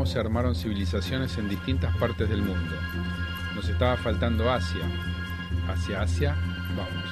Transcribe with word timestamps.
Cómo 0.00 0.10
se 0.10 0.18
armaron 0.18 0.54
civilizaciones 0.54 1.36
en 1.36 1.50
distintas 1.50 1.94
partes 1.98 2.26
del 2.26 2.40
mundo. 2.40 2.74
Nos 3.54 3.68
estaba 3.68 3.98
faltando 3.98 4.50
Asia. 4.50 4.80
Hacia 5.68 6.00
Asia, 6.00 6.34
vamos. 6.74 7.04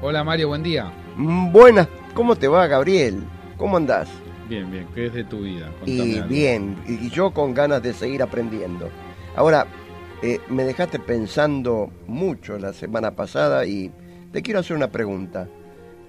Hola 0.00 0.24
Mario, 0.24 0.48
buen 0.48 0.62
día. 0.62 0.90
Mm, 1.16 1.52
buenas, 1.52 1.88
¿cómo 2.14 2.34
te 2.34 2.48
va 2.48 2.66
Gabriel? 2.66 3.22
¿Cómo 3.58 3.76
andás? 3.76 4.08
Bien, 4.48 4.70
bien, 4.70 4.88
¿qué 4.94 5.08
es 5.08 5.12
de 5.12 5.24
tu 5.24 5.42
vida? 5.42 5.70
y 5.84 6.18
bien, 6.22 6.82
y 6.88 7.10
yo 7.10 7.30
con 7.32 7.52
ganas 7.52 7.82
de 7.82 7.92
seguir 7.92 8.22
aprendiendo. 8.22 8.88
Ahora, 9.36 9.66
eh, 10.22 10.40
me 10.48 10.64
dejaste 10.64 10.98
pensando 10.98 11.90
mucho 12.06 12.58
la 12.58 12.72
semana 12.72 13.10
pasada 13.10 13.66
y 13.66 13.92
te 14.32 14.42
quiero 14.42 14.60
hacer 14.60 14.76
una 14.76 14.90
pregunta. 14.90 15.48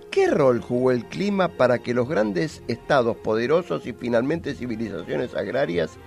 ¿Qué 0.09 0.27
rol 0.27 0.59
jugó 0.59 0.91
el 0.91 1.05
clima 1.05 1.47
para 1.47 1.79
que 1.79 1.93
los 1.93 2.09
grandes 2.09 2.63
estados 2.67 3.15
poderosos 3.17 3.87
y 3.87 3.93
finalmente 3.93 4.53
civilizaciones 4.53 5.35
agrarias 5.35 5.97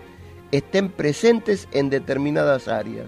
estén 0.50 0.90
presentes 0.90 1.68
en 1.72 1.88
determinadas 1.88 2.68
áreas? 2.68 3.06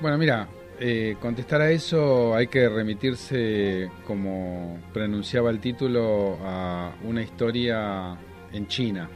Bueno, 0.00 0.16
mira, 0.16 0.48
eh, 0.78 1.16
contestar 1.20 1.60
a 1.60 1.70
eso 1.70 2.34
hay 2.34 2.46
que 2.46 2.68
remitirse, 2.68 3.90
como 4.06 4.78
pronunciaba 4.94 5.50
el 5.50 5.60
título, 5.60 6.38
a 6.42 6.94
una 7.04 7.22
historia 7.22 8.16
en 8.52 8.66
China, 8.66 9.10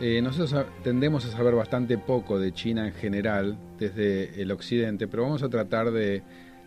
eh, 0.00 0.22
nosotros 0.22 0.64
tendemos 0.82 1.26
a 1.26 1.30
saber 1.30 1.54
bastante 1.54 1.98
poco 1.98 2.38
de 2.38 2.52
China 2.52 2.86
en 2.86 2.94
general 2.94 3.58
desde 3.78 4.40
el 4.40 4.50
occidente, 4.50 5.06
pero 5.06 5.24
vamos 5.24 5.42
a 5.42 5.50
tratar 5.50 5.90
de 5.90 6.22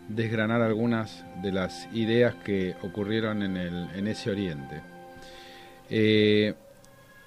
desgranar 0.09 0.61
algunas 0.61 1.25
de 1.41 1.51
las 1.51 1.87
ideas 1.93 2.35
que 2.43 2.75
ocurrieron 2.81 3.41
en, 3.41 3.57
el, 3.57 3.89
en 3.95 4.07
ese 4.07 4.31
oriente. 4.31 4.81
Eh, 5.89 6.53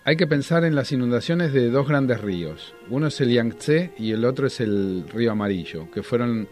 hay 0.05 0.17
que 0.17 0.27
pensar 0.27 0.65
en 0.65 0.75
las 0.75 0.93
inundaciones 0.93 1.53
de 1.53 1.69
dos 1.69 1.89
grandes 1.89 2.21
ríos. 2.21 2.75
Uno 2.91 3.09
es 3.09 3.21
el 3.21 3.33
Yangtze 3.33 3.93
y 3.99 4.13
el 4.13 4.25
otro 4.25 4.47
es 4.47 4.61
el 4.61 5.05
río 5.09 5.33
Amarillo, 5.33 5.91
que 5.91 6.03
fueron 6.03 6.49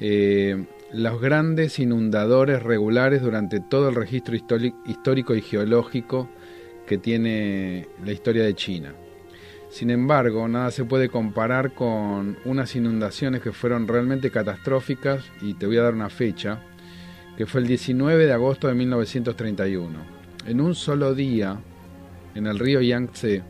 eh, 0.00 0.64
los 0.92 1.20
grandes 1.20 1.78
inundadores 1.78 2.62
regulares 2.62 3.22
durante 3.22 3.60
todo 3.60 3.90
el 3.90 3.94
registro 3.94 4.34
histórico 4.34 5.34
y 5.34 5.42
geológico 5.42 6.28
que 6.86 6.98
tiene 6.98 7.86
la 8.04 8.12
historia 8.12 8.44
de 8.44 8.54
China. 8.54 8.94
Sin 9.70 9.90
embargo, 9.90 10.48
nada 10.48 10.72
se 10.72 10.84
puede 10.84 11.08
comparar 11.08 11.72
con 11.74 12.36
unas 12.44 12.74
inundaciones 12.74 13.40
que 13.40 13.52
fueron 13.52 13.86
realmente 13.86 14.30
catastróficas 14.30 15.24
y 15.40 15.54
te 15.54 15.66
voy 15.66 15.76
a 15.76 15.82
dar 15.82 15.94
una 15.94 16.10
fecha, 16.10 16.58
que 17.36 17.46
fue 17.46 17.60
el 17.60 17.68
19 17.68 18.26
de 18.26 18.32
agosto 18.32 18.66
de 18.66 18.74
1931. 18.74 19.96
En 20.46 20.60
un 20.60 20.74
solo 20.74 21.14
día, 21.14 21.60
en 22.34 22.48
el 22.48 22.58
río 22.58 22.80
Yangtze, 22.80 23.44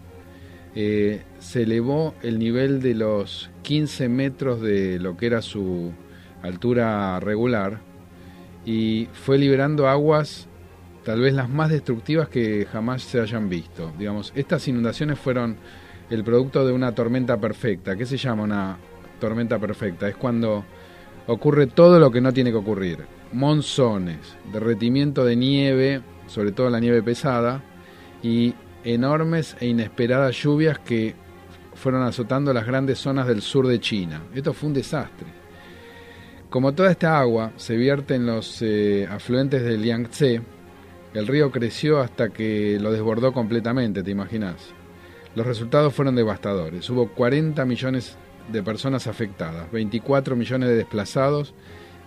eh, 0.75 1.23
se 1.39 1.63
elevó 1.63 2.15
el 2.23 2.39
nivel 2.39 2.83
de 2.83 2.95
los 2.95 3.51
15 3.63 4.09
metros 4.11 4.61
de 4.61 4.99
lo 4.99 5.17
que 5.17 5.27
era 5.27 5.41
su 5.41 5.91
altura 6.43 7.19
regular 7.19 7.81
y 8.65 9.09
fue 9.13 9.39
liberando 9.39 9.89
aguas 9.89 10.49
tal 11.03 11.21
vez 11.21 11.33
las 11.33 11.49
más 11.49 11.71
destructivas 11.71 12.29
que 12.29 12.67
jamás 12.71 13.03
se 13.03 13.21
hayan 13.21 13.49
visto. 13.49 13.91
Digamos, 13.99 14.33
estas 14.37 14.69
inundaciones 14.69 15.19
fueron 15.19 15.57
el 16.11 16.25
producto 16.25 16.67
de 16.67 16.73
una 16.73 16.95
tormenta 16.95 17.39
perfecta. 17.39 17.97
¿Qué 17.97 18.05
se 18.05 18.17
llama 18.17 18.43
una 18.43 18.77
tormenta 19.21 19.59
perfecta? 19.59 20.09
Es 20.09 20.17
cuando 20.17 20.65
ocurre 21.27 21.69
todo 21.69 21.99
lo 21.99 22.11
que 22.11 22.21
no 22.21 22.33
tiene 22.33 22.51
que 22.51 22.57
ocurrir. 22.57 22.99
Monzones, 23.33 24.37
derretimiento 24.53 25.25
de 25.25 25.37
nieve, 25.37 26.03
sobre 26.27 26.53
todo 26.53 26.69
la 26.69 26.81
nieve 26.81 27.03
pesada, 27.03 27.63
y 28.23 28.55
enormes 28.85 29.57
e 29.61 29.67
inesperadas 29.67 30.37
lluvias 30.43 30.79
que 30.81 31.15
fueron 31.75 32.03
azotando 32.03 32.53
las 32.53 32.67
grandes 32.67 32.99
zonas 32.99 33.27
del 33.27 33.41
sur 33.41 33.67
de 33.67 33.81
China. 33.81 34.23
Esto 34.35 34.53
fue 34.53 34.69
un 34.69 34.75
desastre. 34.75 35.29
Como 36.51 36.73
toda 36.73 36.91
esta 36.91 37.21
agua 37.21 37.53
se 37.57 37.77
vierte 37.77 38.17
en 38.17 38.27
los 38.27 38.61
eh, 38.63 39.07
afluentes 39.09 39.63
del 39.63 39.85
Yangtze, 39.85 40.43
el 41.15 41.27
río 41.29 41.51
creció 41.53 42.01
hasta 42.01 42.31
que 42.31 42.79
lo 42.81 42.91
desbordó 42.91 43.33
completamente, 43.33 44.03
¿te 44.03 44.11
imaginas? 44.11 44.75
Los 45.35 45.47
resultados 45.47 45.95
fueron 45.95 46.17
devastadores. 46.17 46.89
Hubo 46.91 47.09
40 47.09 47.65
millones 47.65 48.17
de 48.51 48.63
personas 48.63 49.07
afectadas, 49.07 49.71
24 49.71 50.35
millones 50.35 50.69
de 50.69 50.77
desplazados 50.77 51.55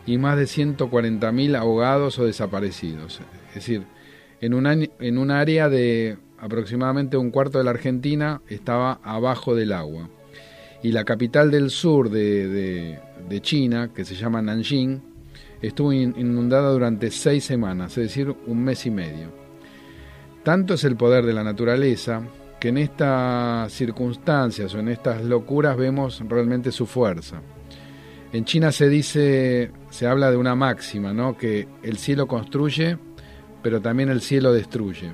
y 0.06 0.18
más 0.18 0.38
de 0.38 0.44
140.000 0.44 1.58
ahogados 1.58 2.20
o 2.20 2.26
desaparecidos. 2.26 3.22
Es 3.50 3.56
decir, 3.56 3.84
en 4.42 4.54
un, 4.54 5.32
área 5.32 5.70
de 5.70 6.18
aproximadamente 6.38 7.16
un 7.16 7.32
cuarto 7.32 7.60
de 7.60 7.64
la 7.64 7.72
Argentina 7.72 8.42
estaba 8.50 9.00
abajo 9.04 9.56
del 9.56 9.72
agua. 9.72 10.10
Y 10.82 10.92
la 10.92 11.06
capital 11.06 11.50
del 11.50 11.70
sur 11.70 12.10
de, 12.10 13.00
de 13.30 13.42
China, 13.42 13.92
que 13.96 14.04
se 14.04 14.16
llama 14.16 14.42
Nanjing, 14.42 15.02
estuvo 15.62 15.94
inundada 15.94 16.72
durante 16.72 17.10
seis 17.10 17.46
semanas, 17.46 17.98
es 17.98 18.04
decir, 18.04 18.36
un 18.48 18.64
mes 18.66 18.86
y 18.86 18.92
medio. 18.92 19.32
Tanto 20.44 20.74
es 20.74 20.84
el 20.84 20.98
poder 20.98 21.26
de 21.26 21.32
la 21.32 21.46
naturaleza 21.46 22.22
que 22.64 22.70
en 22.70 22.78
estas 22.78 23.74
circunstancias 23.74 24.74
o 24.74 24.80
en 24.80 24.88
estas 24.88 25.22
locuras 25.22 25.76
vemos 25.76 26.24
realmente 26.30 26.72
su 26.72 26.86
fuerza. 26.86 27.42
En 28.32 28.46
China 28.46 28.72
se 28.72 28.88
dice, 28.88 29.70
se 29.90 30.08
habla 30.08 30.32
de 30.32 30.38
una 30.38 30.56
máxima, 30.56 31.12
¿no? 31.12 31.38
que 31.38 31.68
el 31.84 31.98
cielo 31.98 32.26
construye, 32.26 32.98
pero 33.62 33.82
también 33.82 34.08
el 34.08 34.22
cielo 34.22 34.54
destruye. 34.54 35.12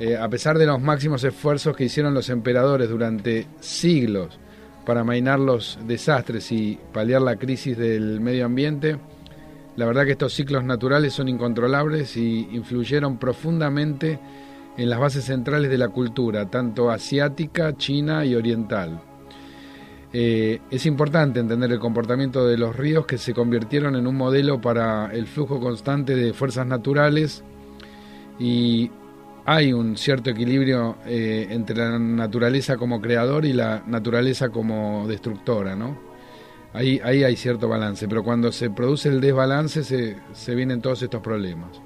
Eh, 0.00 0.16
a 0.16 0.28
pesar 0.28 0.58
de 0.58 0.66
los 0.66 0.80
máximos 0.80 1.22
esfuerzos 1.22 1.76
que 1.76 1.84
hicieron 1.84 2.12
los 2.12 2.28
emperadores 2.28 2.90
durante 2.90 3.46
siglos 3.60 4.40
para 4.84 5.02
amainar 5.02 5.38
los 5.38 5.78
desastres 5.86 6.50
y 6.50 6.76
paliar 6.92 7.22
la 7.22 7.36
crisis 7.36 7.78
del 7.78 8.20
medio 8.20 8.46
ambiente, 8.46 8.98
la 9.76 9.86
verdad 9.86 10.06
que 10.06 10.12
estos 10.12 10.34
ciclos 10.34 10.64
naturales 10.64 11.12
son 11.12 11.28
incontrolables 11.28 12.16
y 12.16 12.48
influyeron 12.50 13.16
profundamente 13.16 14.18
en 14.78 14.88
las 14.88 15.00
bases 15.00 15.24
centrales 15.24 15.70
de 15.70 15.76
la 15.76 15.88
cultura, 15.88 16.48
tanto 16.48 16.90
asiática, 16.90 17.76
china 17.76 18.24
y 18.24 18.36
oriental. 18.36 19.00
Eh, 20.12 20.60
es 20.70 20.86
importante 20.86 21.40
entender 21.40 21.70
el 21.72 21.80
comportamiento 21.80 22.46
de 22.46 22.56
los 22.56 22.74
ríos 22.74 23.04
que 23.04 23.18
se 23.18 23.34
convirtieron 23.34 23.96
en 23.96 24.06
un 24.06 24.16
modelo 24.16 24.60
para 24.60 25.12
el 25.12 25.26
flujo 25.26 25.60
constante 25.60 26.14
de 26.14 26.32
fuerzas 26.32 26.66
naturales 26.66 27.44
y 28.38 28.90
hay 29.44 29.72
un 29.72 29.96
cierto 29.96 30.30
equilibrio 30.30 30.96
eh, 31.06 31.48
entre 31.50 31.76
la 31.76 31.98
naturaleza 31.98 32.76
como 32.76 33.00
creador 33.00 33.44
y 33.44 33.52
la 33.52 33.82
naturaleza 33.86 34.48
como 34.48 35.06
destructora, 35.08 35.74
¿no? 35.74 35.98
Ahí, 36.72 37.00
ahí 37.02 37.24
hay 37.24 37.34
cierto 37.34 37.68
balance, 37.68 38.06
pero 38.08 38.22
cuando 38.22 38.52
se 38.52 38.70
produce 38.70 39.08
el 39.08 39.20
desbalance 39.20 39.82
se, 39.82 40.16
se 40.32 40.54
vienen 40.54 40.80
todos 40.80 41.02
estos 41.02 41.20
problemas. 41.20 41.80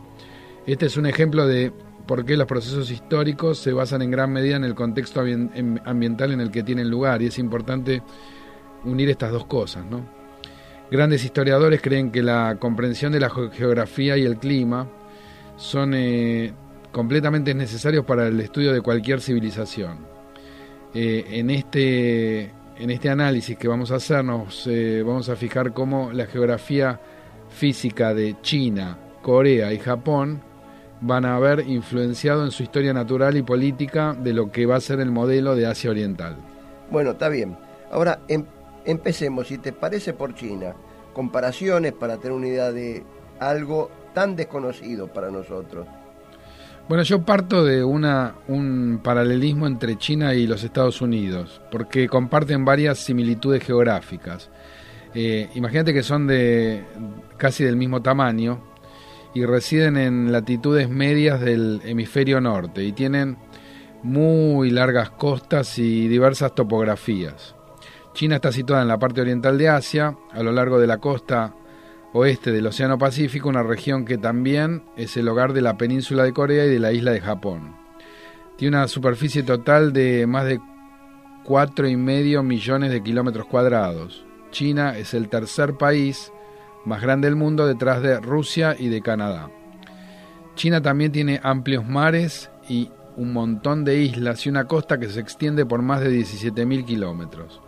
Este 0.67 0.87
es 0.87 0.97
un 0.97 1.07
ejemplo 1.07 1.47
de 1.47 1.73
por 2.07 2.25
qué 2.25 2.37
los 2.37 2.47
procesos 2.47 2.91
históricos 2.91 3.59
se 3.59 3.73
basan 3.73 4.03
en 4.03 4.11
gran 4.11 4.33
medida 4.33 4.57
en 4.57 4.65
el 4.65 4.75
contexto 4.75 5.21
ambiental 5.85 6.33
en 6.33 6.41
el 6.41 6.51
que 6.51 6.63
tienen 6.63 6.91
lugar 6.91 7.23
y 7.23 7.27
es 7.27 7.39
importante 7.39 8.03
unir 8.85 9.09
estas 9.11 9.33
dos 9.33 9.47
cosas. 9.47 9.85
Grandes 10.91 11.25
historiadores 11.25 11.81
creen 11.81 12.11
que 12.11 12.23
la 12.23 12.57
comprensión 12.59 13.13
de 13.13 13.21
la 13.21 13.31
geografía 13.31 14.17
y 14.17 14.25
el 14.25 14.37
clima 14.37 14.89
son 15.57 15.95
eh, 15.95 16.53
completamente 16.91 17.55
necesarios 17.55 18.05
para 18.05 18.27
el 18.27 18.39
estudio 18.41 18.73
de 18.73 18.81
cualquier 18.81 19.21
civilización. 19.21 19.99
Eh, 20.95 21.25
en 21.31 21.51
este 21.51 22.51
en 22.79 22.91
este 22.91 23.09
análisis 23.09 23.57
que 23.57 23.69
vamos 23.69 23.93
a 23.93 23.97
hacernos, 23.97 24.67
eh, 24.67 25.03
vamos 25.07 25.29
a 25.29 25.37
fijar 25.37 25.73
cómo 25.73 26.11
la 26.13 26.27
geografía 26.27 27.01
física 27.49 28.13
de 28.13 28.37
China, 28.43 28.99
Corea 29.23 29.73
y 29.73 29.79
Japón 29.79 30.43
van 31.03 31.25
a 31.25 31.37
haber 31.37 31.69
influenciado 31.69 32.45
en 32.45 32.51
su 32.51 32.63
historia 32.63 32.93
natural 32.93 33.37
y 33.37 33.43
política 33.43 34.15
de 34.15 34.33
lo 34.33 34.51
que 34.51 34.67
va 34.67 34.77
a 34.77 34.81
ser 34.81 35.01
el 35.01 35.11
modelo 35.11 35.55
de 35.57 35.67
Asia 35.67 35.91
Oriental. 35.91 36.37
Bueno, 36.91 37.11
está 37.11 37.29
bien. 37.29 37.57
Ahora 37.91 38.21
em, 38.29 38.45
empecemos, 38.85 39.49
si 39.49 39.59
te 39.59 39.73
parece, 39.73 40.15
por 40.15 40.35
China. 40.35 40.75
Comparaciones 41.13 41.93
para 41.93 42.17
tener 42.19 42.33
una 42.33 42.47
idea 42.47 42.73
de 42.73 43.05
algo 43.41 43.91
tan 44.15 44.37
desconocido 44.37 45.09
para 45.09 45.31
nosotros. 45.31 45.87
Bueno, 46.89 47.03
yo 47.05 47.23
parto 47.23 47.65
de 47.65 47.83
una, 47.85 48.35
un 48.49 49.01
paralelismo 49.03 49.67
entre 49.67 49.97
China 49.97 50.35
y 50.35 50.47
los 50.47 50.65
Estados 50.65 51.01
Unidos, 51.01 51.61
porque 51.71 52.09
comparten 52.09 52.65
varias 52.65 52.99
similitudes 52.99 53.65
geográficas. 53.65 54.51
Eh, 55.15 55.49
imagínate 55.55 55.93
que 55.93 56.03
son 56.03 56.27
de 56.27 56.85
casi 57.37 57.65
del 57.65 57.77
mismo 57.77 58.03
tamaño 58.03 58.72
y 59.35 59.45
residen 59.45 59.97
en 59.97 60.33
latitudes 60.33 60.89
medias 60.89 61.41
del 61.41 61.81
hemisferio 61.85 62.41
norte 62.41 62.85
y 62.85 62.93
tienen 62.93 63.39
muy 64.03 64.71
largas 64.71 65.11
costas 65.11 65.79
y 65.79 66.09
diversas 66.09 66.55
topografías. 66.55 67.55
China 68.15 68.37
está 68.37 68.53
situada 68.53 68.83
en 68.83 68.89
la 68.89 68.99
parte 68.99 69.21
oriental 69.21 69.57
de 69.57 69.69
Asia, 69.69 70.17
a 70.33 70.43
lo 70.43 70.53
largo 70.53 70.79
de 70.79 70.87
la 70.87 70.99
costa 70.99 71.55
oeste 72.13 72.53
del 72.53 72.67
Océano 72.67 72.99
Pacífico, 72.99 73.49
una 73.49 73.63
región 73.63 74.05
que 74.05 74.19
también 74.19 74.85
es 74.97 75.17
el 75.17 75.29
hogar 75.29 75.53
de 75.55 75.63
la 75.63 75.79
península 75.79 76.25
de 76.25 76.33
Corea 76.33 76.67
y 76.67 76.69
de 76.69 76.79
la 76.79 76.93
isla 76.93 77.13
de 77.13 77.21
Japón. 77.21 77.75
Tiene 78.57 78.77
una 78.77 78.89
superficie 78.89 79.43
total 79.43 79.93
de 79.93 80.27
más 80.27 80.45
de 80.45 80.61
4,5 81.45 82.43
millones 82.43 82.91
de 82.91 83.03
kilómetros 83.03 83.47
cuadrados. 83.47 84.27
China 84.51 84.99
es 84.99 85.15
el 85.15 85.29
tercer 85.29 85.75
país 85.79 86.31
más 86.85 87.03
grande 87.03 87.29
del 87.29 87.37
mundo 87.37 87.67
detrás 87.67 88.03
de 88.03 88.21
Rusia 88.21 88.77
y 88.79 88.89
de 88.89 89.03
Canadá. 89.03 89.51
China 90.55 90.83
también 90.83 91.13
tiene 91.13 91.41
amplios 91.43 91.87
mares 91.87 92.51
y 92.69 92.91
un 93.17 93.33
montón 93.33 93.85
de 93.85 93.99
islas 93.99 94.47
y 94.47 94.49
una 94.49 94.67
costa 94.67 94.99
que 94.99 95.09
se 95.09 95.21
extiende 95.21 95.67
por 95.67 95.83
más 95.83 96.01
de 96.01 96.11
17.000 96.11 96.85
kilómetros. 96.85 97.61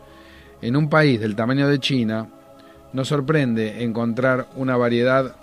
En 0.60 0.76
un 0.76 0.88
país 0.88 1.20
del 1.20 1.36
tamaño 1.36 1.68
de 1.68 1.78
China, 1.78 2.28
no 2.92 3.04
sorprende 3.04 3.82
encontrar 3.82 4.46
una 4.56 4.76
variedad 4.76 5.36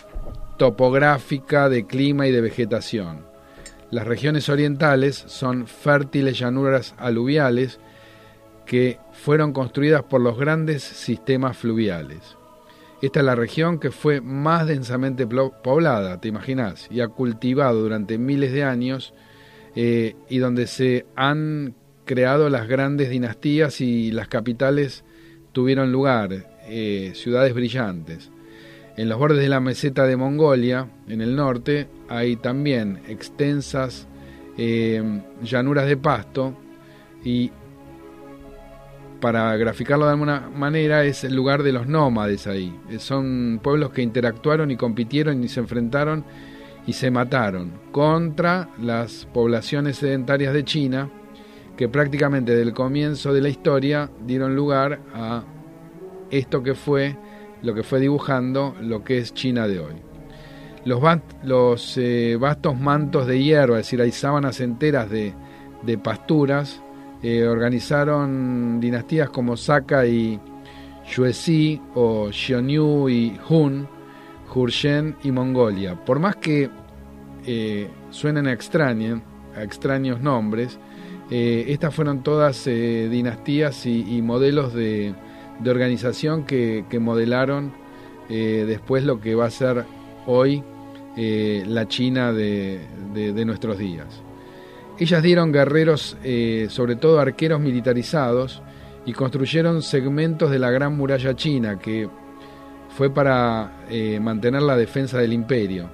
topográfica 0.57 1.69
de 1.69 1.85
clima 1.85 2.27
y 2.27 2.31
de 2.31 2.41
vegetación. 2.41 3.25
Las 3.91 4.07
regiones 4.07 4.47
orientales 4.47 5.23
son 5.27 5.67
fértiles 5.67 6.39
llanuras 6.39 6.95
aluviales 6.97 7.79
que 8.65 8.99
fueron 9.11 9.51
construidas 9.51 10.03
por 10.03 10.21
los 10.21 10.37
grandes 10.37 10.81
sistemas 10.83 11.57
fluviales. 11.57 12.37
Esta 13.01 13.19
es 13.19 13.25
la 13.25 13.35
región 13.35 13.79
que 13.79 13.91
fue 13.91 14.21
más 14.21 14.67
densamente 14.67 15.25
poblada, 15.25 16.21
te 16.21 16.27
imaginas, 16.27 16.87
y 16.91 17.01
ha 17.01 17.07
cultivado 17.07 17.81
durante 17.81 18.17
miles 18.17 18.51
de 18.51 18.63
años 18.63 19.13
eh, 19.75 20.15
y 20.29 20.37
donde 20.37 20.67
se 20.67 21.05
han 21.15 21.73
creado 22.05 22.49
las 22.49 22.67
grandes 22.67 23.09
dinastías 23.09 23.81
y 23.81 24.11
las 24.11 24.27
capitales 24.27 25.03
tuvieron 25.51 25.91
lugar. 25.91 26.51
Eh, 26.73 27.11
ciudades 27.15 27.53
brillantes. 27.53 28.31
En 28.95 29.09
los 29.09 29.17
bordes 29.17 29.39
de 29.39 29.49
la 29.49 29.59
meseta 29.59 30.05
de 30.05 30.15
Mongolia, 30.15 30.87
en 31.07 31.21
el 31.21 31.35
norte, 31.35 31.87
hay 32.07 32.35
también 32.35 33.01
extensas 33.07 34.07
eh, 34.57 35.03
llanuras 35.41 35.87
de 35.87 35.97
pasto 35.97 36.55
y 37.25 37.51
para 39.21 39.55
graficarlo 39.55 40.05
de 40.05 40.11
alguna 40.11 40.49
manera 40.53 41.05
es 41.05 41.23
el 41.23 41.35
lugar 41.35 41.63
de 41.63 41.71
los 41.71 41.87
nómades 41.87 42.47
ahí. 42.47 42.77
Son 42.97 43.59
pueblos 43.63 43.91
que 43.91 44.01
interactuaron 44.01 44.71
y 44.71 44.75
compitieron 44.75 45.43
y 45.43 45.47
se 45.47 45.61
enfrentaron 45.61 46.25
y 46.85 46.93
se 46.93 47.11
mataron 47.11 47.71
contra 47.91 48.69
las 48.81 49.27
poblaciones 49.33 49.97
sedentarias 49.97 50.53
de 50.53 50.65
China 50.65 51.09
que 51.77 51.87
prácticamente 51.87 52.51
desde 52.51 52.67
el 52.67 52.73
comienzo 52.73 53.33
de 53.33 53.41
la 53.41 53.49
historia 53.49 54.09
dieron 54.25 54.55
lugar 54.55 54.99
a 55.13 55.43
esto 56.29 56.63
que 56.63 56.75
fue 56.75 57.15
lo 57.61 57.73
que 57.73 57.83
fue 57.83 57.99
dibujando 57.99 58.75
lo 58.81 59.03
que 59.03 59.19
es 59.19 59.33
China 59.33 59.67
de 59.67 59.79
hoy. 59.79 59.95
Los, 60.83 61.97
eh, 61.97 62.37
vastos 62.39 62.79
mantos 62.79 63.27
de 63.27 63.41
hierba, 63.41 63.79
es 63.79 63.85
decir, 63.85 64.01
hay 64.01 64.11
sábanas 64.11 64.59
enteras 64.61 65.09
de, 65.09 65.33
pasturas, 66.03 66.81
eh, 67.21 67.47
organizaron 67.47 68.79
dinastías 68.79 69.29
como 69.29 69.57
Saka 69.57 70.05
y 70.05 70.39
Yuezhi 71.09 71.81
o 71.95 72.31
Xiongnu 72.31 73.09
y 73.09 73.37
Hun, 73.49 73.87
Jurchen 74.47 75.15
y 75.23 75.31
Mongolia. 75.31 75.95
Por 76.03 76.19
más 76.19 76.35
que 76.35 76.69
eh, 77.45 77.89
suenen 78.09 78.47
a, 78.47 78.51
a 78.51 79.63
extraños 79.63 80.21
nombres, 80.21 80.79
estas 81.29 81.95
fueron 81.95 82.23
todas 82.23 82.65
dinastías 82.65 83.85
y 83.85 84.21
modelos 84.21 84.73
de, 84.73 85.15
de 85.63 85.69
organización 85.69 86.43
que, 86.45 86.85
modelaron 86.99 87.71
eh, 88.29 88.65
después 88.67 89.03
lo 89.03 89.19
que 89.19 89.35
va 89.35 89.45
a 89.45 89.51
ser 89.51 89.85
hoy 90.25 90.63
eh, 91.17 91.63
la 91.67 91.87
China 91.87 92.31
de, 92.33 92.81
nuestros 93.45 93.77
días. 93.77 94.07
Ellas 94.99 95.23
dieron 95.23 95.51
guerreros, 95.51 96.17
eh, 96.23 96.67
sobre 96.69 96.95
todo 96.95 97.19
arqueros 97.19 97.59
militarizados, 97.59 98.61
y 99.05 99.13
construyeron 99.13 99.81
segmentos 99.81 100.51
de 100.51 100.59
la 100.59 100.69
Gran 100.69 100.95
Muralla 100.95 101.35
China, 101.35 101.79
que 101.79 102.07
fue 102.89 103.09
para 103.09 103.71
mantener 104.19 104.61
la 104.61 104.75
defensa 104.75 105.17
del 105.17 105.33
imperio. 105.33 105.89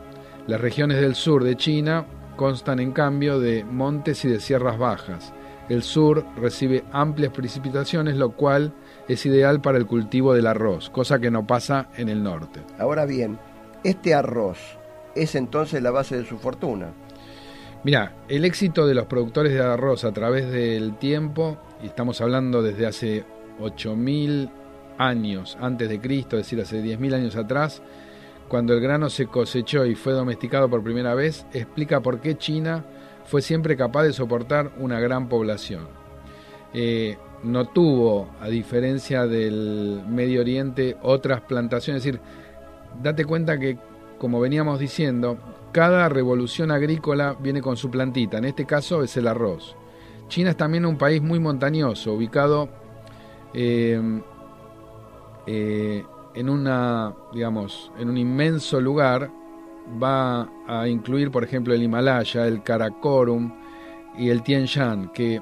Las 0.48 0.60
regiones 0.60 1.00
del 1.00 1.16
sur 1.16 1.44
de 1.44 1.56
China 1.56 2.06
constan 2.38 2.80
en 2.80 2.94
cambio 2.94 3.40
de 3.40 3.66
montes 3.66 4.24
y 4.24 4.30
de 4.30 4.40
sierras 4.40 4.78
bajas. 4.78 5.34
El 5.68 5.84
sur 5.84 6.26
recibe 6.38 6.86
amplias 6.94 7.34
precipitaciones, 7.34 8.16
lo 8.16 8.32
cual 8.32 8.74
es 9.10 9.26
ideal 9.26 9.60
para 9.60 9.78
el 9.78 9.86
cultivo 9.86 10.34
del 10.34 10.48
arroz, 10.48 10.90
cosa 10.90 11.20
que 11.20 11.30
no 11.30 11.46
pasa 11.46 11.90
en 11.98 12.08
el 12.08 12.24
norte. 12.24 12.62
Ahora 12.80 13.06
bien, 13.06 13.38
este 13.84 14.14
arroz 14.14 14.58
es 15.14 15.36
entonces 15.36 15.84
la 15.84 15.92
base 15.92 16.16
de 16.16 16.26
su 16.26 16.38
fortuna. 16.38 16.94
Mira, 17.84 18.14
el 18.28 18.44
éxito 18.44 18.88
de 18.88 18.96
los 18.96 19.06
productores 19.06 19.54
de 19.54 19.62
arroz 19.62 20.04
a 20.04 20.12
través 20.12 20.52
del 20.52 20.98
tiempo, 20.98 21.58
y 21.82 21.88
estamos 21.88 22.20
hablando 22.22 22.62
desde 22.62 22.88
hace 22.88 23.24
8.000 23.60 24.50
años 24.98 25.58
antes 25.62 25.88
de 25.88 26.02
Cristo, 26.02 26.38
es 26.38 26.46
decir, 26.46 26.60
hace 26.60 26.84
10.000 26.84 27.14
años 27.14 27.36
atrás, 27.36 27.82
cuando 28.48 28.74
el 28.74 28.82
grano 28.82 29.10
se 29.10 29.28
cosechó 29.28 29.86
y 29.86 29.96
fue 29.96 30.14
domesticado 30.14 30.70
por 30.70 30.84
primera 30.84 31.14
vez, 31.14 31.46
explica 31.54 32.02
por 32.02 32.20
qué 32.20 32.38
China 32.38 32.86
fue 33.26 33.42
siempre 33.42 33.76
capaz 33.76 34.04
de 34.04 34.14
soportar 34.14 34.72
una 34.78 35.00
gran 35.00 35.28
población. 35.28 35.88
Eh, 36.74 37.18
no 37.44 37.66
tuvo, 37.66 38.30
a 38.42 38.48
diferencia 38.48 39.28
del 39.28 40.02
Medio 40.08 40.42
Oriente, 40.42 40.98
otras 41.02 41.42
plantaciones. 41.42 42.06
Es 42.06 42.14
decir, 42.14 42.22
date 43.02 43.26
cuenta 43.26 43.60
que, 43.60 43.78
como 44.18 44.40
veníamos 44.40 44.80
diciendo, 44.80 45.38
cada 45.72 46.10
revolución 46.10 46.72
agrícola 46.72 47.36
viene 47.40 47.62
con 47.62 47.78
su 47.78 47.92
plantita, 47.92 48.38
en 48.38 48.46
este 48.46 48.66
caso 48.66 49.04
es 49.04 49.16
el 49.18 49.28
arroz. 49.28 49.76
China 50.28 50.50
es 50.52 50.58
también 50.58 50.86
un 50.86 50.98
país 50.98 51.22
muy 51.22 51.40
montañoso, 51.40 52.14
ubicado 52.14 52.70
eh, 53.54 54.22
eh, 55.46 56.04
en 56.34 56.50
una, 56.50 57.14
digamos, 57.34 57.92
en 57.98 58.10
un 58.10 58.18
inmenso 58.18 58.82
lugar. 58.82 59.32
Va 60.02 60.50
a 60.68 60.88
incluir, 60.88 61.32
por 61.32 61.46
ejemplo, 61.46 61.74
el 61.74 61.82
Himalaya, 61.82 62.46
el 62.46 62.62
Karakorum 62.62 63.54
y 64.18 64.30
el 64.30 64.44
Tien 64.44 64.66
Shan, 64.66 65.12
que 65.14 65.42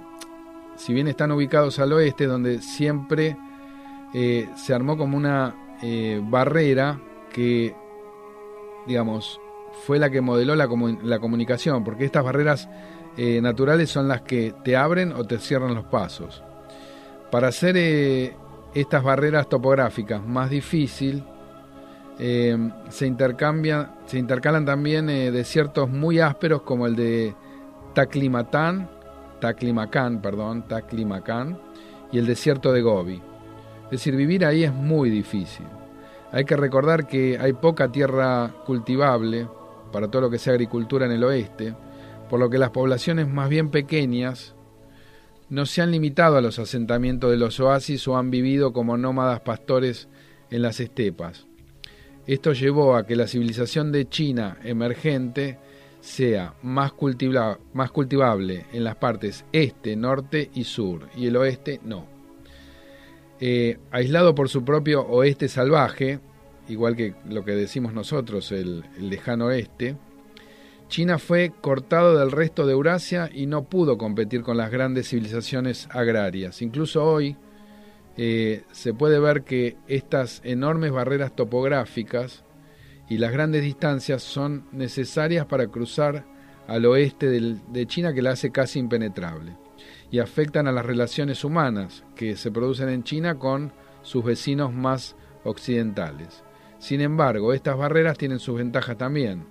si 0.75 0.94
bien 0.94 1.08
están 1.08 1.32
ubicados 1.32 1.79
al 1.79 1.94
oeste, 1.94 2.27
donde 2.27 2.62
siempre 2.62 3.38
eh, 4.13 4.48
se 4.55 4.74
armó 4.74 4.98
como 4.98 5.17
una 5.17 5.55
barrera 6.29 7.00
que, 7.32 7.75
digamos, 8.88 9.39
fue 9.86 10.00
la 10.00 10.10
que 10.10 10.22
modeló 10.22 10.56
la, 10.56 10.70
la 11.04 11.20
comunicación, 11.20 11.84
porque 11.84 12.06
estas 12.06 12.24
barreras 12.24 12.70
eh, 13.18 13.42
naturales 13.42 13.89
son 13.89 14.08
las 14.08 14.22
que 14.22 14.54
te 14.63 14.75
abren 14.75 15.12
o 15.12 15.24
te 15.24 15.39
cierran 15.39 15.75
los 15.75 15.86
pasos. 15.86 16.44
Para 17.32 17.50
hacer 17.50 17.75
estas 18.74 19.04
barreras 19.04 19.50
topográficas 19.50 20.25
más 20.25 20.50
difícil, 20.50 21.24
se, 22.18 23.08
intercambian, 23.08 23.92
se 24.06 24.18
intercalan 24.18 24.63
también 24.63 25.08
desiertos 25.08 25.89
muy 25.89 26.20
ásperos 26.20 26.62
como 26.62 26.88
el 26.88 26.96
de 26.96 27.36
Taclimatán 27.94 28.88
Taclimacán, 29.39 30.22
perdón, 30.22 30.63
Taclimacán 30.68 31.60
y 32.12 32.18
el 32.18 32.25
desierto 32.25 32.72
de 32.72 32.82
Gobi. 32.82 33.22
Es 33.86 33.92
decir, 33.92 34.15
vivir 34.15 34.46
ahí 34.46 34.63
es 34.63 34.74
muy 34.74 35.10
difícil. 35.10 35.65
Hay 36.32 36.46
que 36.46 36.58
recordar 36.58 37.08
que 37.08 37.38
hay 37.39 37.53
poca 37.53 37.91
tierra 37.91 38.53
cultivable 38.65 39.48
para 39.91 40.10
todo 40.10 40.24
lo 40.24 40.29
que 40.29 40.39
sea 40.39 40.53
agricultura 40.53 41.05
en 41.05 41.12
el 41.12 41.24
oeste, 41.24 41.75
por 42.29 42.39
lo 42.39 42.50
que 42.50 42.58
las 42.58 42.72
poblaciones 42.72 43.27
más 43.27 43.50
bien 43.50 43.70
pequeñas 43.70 44.55
no 45.50 45.65
se 45.65 45.82
han 45.82 45.91
limitado 45.91 46.38
a 46.38 46.41
los 46.41 46.60
asentamientos 46.60 47.29
de 47.29 47.38
los 47.38 47.60
oasis 47.60 48.08
o 48.08 48.17
han 48.17 48.32
vivido 48.32 48.74
como 48.74 48.98
nómadas 48.98 49.41
pastores 49.41 50.10
en 50.50 50.62
las 50.62 50.79
estepas. 50.79 51.46
Esto 52.27 52.53
llevó 52.53 52.96
a 52.96 53.05
que 53.05 53.15
la 53.15 53.27
civilización 53.27 53.91
de 53.91 54.10
China 54.10 54.58
emergente 54.63 55.60
sea 56.01 56.55
más, 56.63 56.94
más 57.74 57.91
cultivable 57.91 58.65
en 58.74 58.84
las 58.84 58.96
partes 58.96 59.46
este, 59.51 59.96
norte 59.96 60.50
y 60.53 60.63
sur, 60.63 61.08
y 61.15 61.27
el 61.27 61.38
oeste 61.38 61.79
no. 61.84 62.14
Eh, 63.39 63.80
aislado 63.92 64.34
por 64.34 64.48
su 64.48 64.63
propio 64.63 65.06
oeste 65.06 65.50
salvaje, 65.50 66.20
igual 66.70 66.96
que 66.96 67.15
lo 67.27 67.44
que 67.44 67.51
decimos 67.51 67.94
nosotros, 67.94 68.51
el, 68.54 68.86
lejano 68.98 69.48
oeste, 69.48 69.98
China 70.88 71.18
fue 71.18 71.51
cortado 71.62 72.18
del 72.18 72.32
resto 72.32 72.65
de 72.65 72.74
Eurasia 72.74 73.30
y 73.34 73.48
no 73.48 73.63
pudo 73.63 73.98
competir 73.98 74.42
con 74.42 74.56
las 74.56 74.72
grandes 74.72 75.10
civilizaciones 75.10 75.89
agrarias. 75.92 76.62
Incluso 76.62 77.04
hoy 77.04 77.36
eh, 78.15 78.63
se 78.72 78.94
puede 78.94 79.20
ver 79.20 79.44
que 79.44 79.75
estas 79.88 80.42
enormes 80.46 80.92
barreras 80.92 81.36
topográficas 81.36 82.46
y 83.10 83.18
las 83.18 83.34
grandes 83.34 83.63
distancias 83.63 84.24
son 84.24 84.65
necesarias 84.72 85.46
para 85.48 85.68
cruzar 85.68 86.24
al 86.68 86.86
oeste 86.86 87.30
de 87.30 87.88
China 87.88 88.13
que 88.13 88.22
la 88.22 88.32
hace 88.32 88.51
casi 88.51 88.80
impenetrable 88.80 89.64
y 90.12 90.19
afectan 90.19 90.67
a 90.67 90.71
las 90.71 90.85
relaciones 90.85 91.43
humanas 91.43 92.03
que 92.15 92.35
se 92.35 92.51
producen 92.51 92.89
en 92.89 93.03
China 93.03 93.39
con 93.39 93.71
sus 94.01 94.24
vecinos 94.24 94.74
más 94.74 95.15
occidentales. 95.43 96.43
Sin 96.77 97.01
embargo, 97.01 97.53
estas 97.53 97.77
barreras 97.77 98.17
tienen 98.17 98.39
sus 98.39 98.57
ventajas 98.57 98.97
también. 98.97 99.45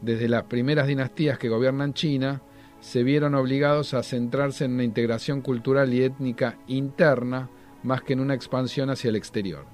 Desde 0.00 0.28
las 0.28 0.44
primeras 0.44 0.86
dinastías 0.86 1.38
que 1.38 1.48
gobiernan 1.48 1.94
China, 1.94 2.42
se 2.80 3.02
vieron 3.02 3.34
obligados 3.34 3.94
a 3.94 4.02
centrarse 4.02 4.64
en 4.64 4.74
una 4.74 4.84
integración 4.84 5.40
cultural 5.40 5.92
y 5.92 6.02
étnica 6.02 6.58
interna 6.68 7.50
más 7.82 8.02
que 8.02 8.12
en 8.12 8.20
una 8.20 8.34
expansión 8.34 8.90
hacia 8.90 9.08
el 9.08 9.16
exterior. 9.16 9.64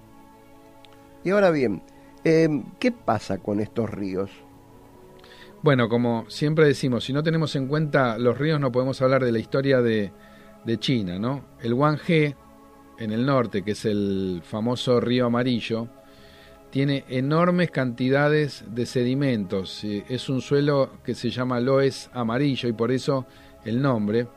Y 1.23 1.31
ahora 1.31 1.50
bien, 1.50 1.83
eh, 2.25 2.49
¿qué 2.78 2.93
pasa 2.93 3.38
con 3.38 3.61
estos 3.61 3.90
ríos? 3.90 4.31
Bueno, 5.64 5.88
como 5.88 6.26
siempre 6.28 6.66
decimos, 6.66 7.04
si 7.04 7.14
no 7.14 7.23
tenemos 7.23 7.56
en 7.56 7.68
cuenta 7.68 8.18
los 8.18 8.37
ríos 8.37 8.61
no 8.61 8.71
podemos 8.71 9.00
hablar 9.00 9.25
de 9.25 9.33
la 9.33 9.38
historia 9.38 9.80
de, 9.80 10.12
China, 10.78 11.18
¿no? 11.18 11.56
El 11.59 11.73
Wanghe, 11.73 12.37
en 12.99 13.12
el 13.12 13.25
norte, 13.25 13.62
que 13.62 13.71
es 13.71 13.87
el 13.87 14.42
famoso 14.44 15.00
río 15.00 15.25
amarillo, 15.25 15.88
tiene 16.68 17.06
enormes 17.09 17.71
cantidades 17.71 18.62
de 18.75 18.85
sedimentos. 18.85 19.83
Es 19.85 20.28
un 20.28 20.42
suelo 20.42 20.99
que 21.02 21.14
se 21.14 21.30
llama 21.30 21.61
loes 21.61 22.11
amarillo 22.12 22.68
y 22.68 22.75
por 22.75 22.92
eso 22.92 23.25
el 23.64 23.80
nombre. 23.80 24.28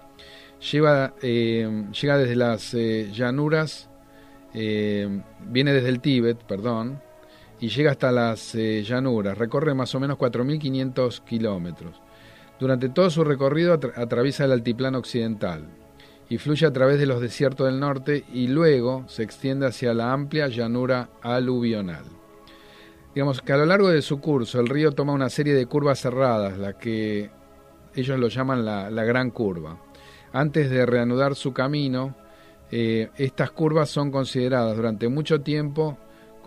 Lleva, 0.72 1.13
eh, 1.22 1.88
llega 1.91 2.17
desde 2.17 2.38
las 2.38 2.74
eh, 2.74 3.10
llanuras, 3.12 3.89
eh, 4.53 5.22
viene 5.41 5.74
desde 5.74 5.89
el 5.89 6.00
Tíbet, 6.00 6.41
perdón, 6.46 7.01
y 7.60 7.70
llega 7.70 7.92
hasta 7.92 8.12
las 8.12 8.56
eh, 8.56 8.84
llanuras. 8.84 9.38
Recorre 9.38 9.74
más 9.74 9.94
o 9.96 10.00
menos 10.00 10.18
4.500 10.18 11.24
kilómetros. 11.24 12.02
Durante 12.60 12.90
todo 12.90 13.10
su 13.10 13.24
recorrido 13.24 13.80
atraviesa 13.96 14.46
el 14.46 14.52
altiplano 14.52 14.98
occidental 14.98 15.68
y 16.30 16.38
fluye 16.38 16.66
a 16.66 16.74
través 16.74 17.00
de 17.00 17.06
los 17.06 17.22
desiertos 17.22 17.68
del 17.68 17.80
norte 17.80 18.26
y 18.34 18.48
luego 18.48 19.06
se 19.08 19.24
extiende 19.24 19.68
hacia 19.68 19.94
la 19.94 20.12
amplia 20.12 20.48
llanura 20.48 21.10
aluvional. 21.22 22.04
Digamos 23.14 23.42
que 23.42 23.54
a 23.54 23.58
lo 23.58 23.66
largo 23.66 23.90
de 23.90 24.02
su 24.02 24.20
curso 24.20 24.60
el 24.60 24.68
río 24.68 24.92
toma 24.92 25.14
una 25.14 25.30
serie 25.30 25.54
de 25.54 25.66
curvas 25.66 26.00
cerradas, 26.00 26.58
la 26.58 26.78
que 26.78 27.32
ellos 27.96 28.20
lo 28.20 28.28
llaman 28.28 28.66
la, 28.66 29.04
gran 29.04 29.32
curva. 29.32 29.80
Antes 30.34 30.70
de 30.70 30.86
reanudar 30.86 31.36
su 31.36 31.54
camino, 31.54 32.16
eh, 32.70 33.10
estas 33.18 33.52
curvas 33.52 33.90
son 33.90 34.12
consideradas 34.12 34.76
durante 34.76 35.08
mucho 35.08 35.42
tiempo 35.42 35.98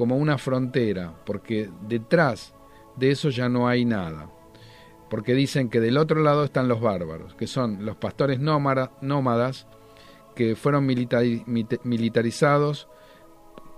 como 0.00 0.16
una 0.16 0.38
frontera, 0.38 1.12
porque 1.26 1.68
detrás 1.86 2.54
de 2.96 3.10
eso 3.10 3.28
ya 3.28 3.50
no 3.50 3.68
hay 3.68 3.84
nada. 3.84 4.30
Porque 5.10 5.34
dicen 5.34 5.68
que 5.68 5.78
del 5.78 5.98
otro 5.98 6.22
lado 6.22 6.42
están 6.42 6.68
los 6.68 6.80
bárbaros, 6.80 7.34
que 7.34 7.46
son 7.46 7.84
los 7.84 7.96
pastores 7.96 8.40
nómadas 8.40 9.66
que 10.34 10.56
fueron 10.56 10.86
militarizados, 10.86 12.88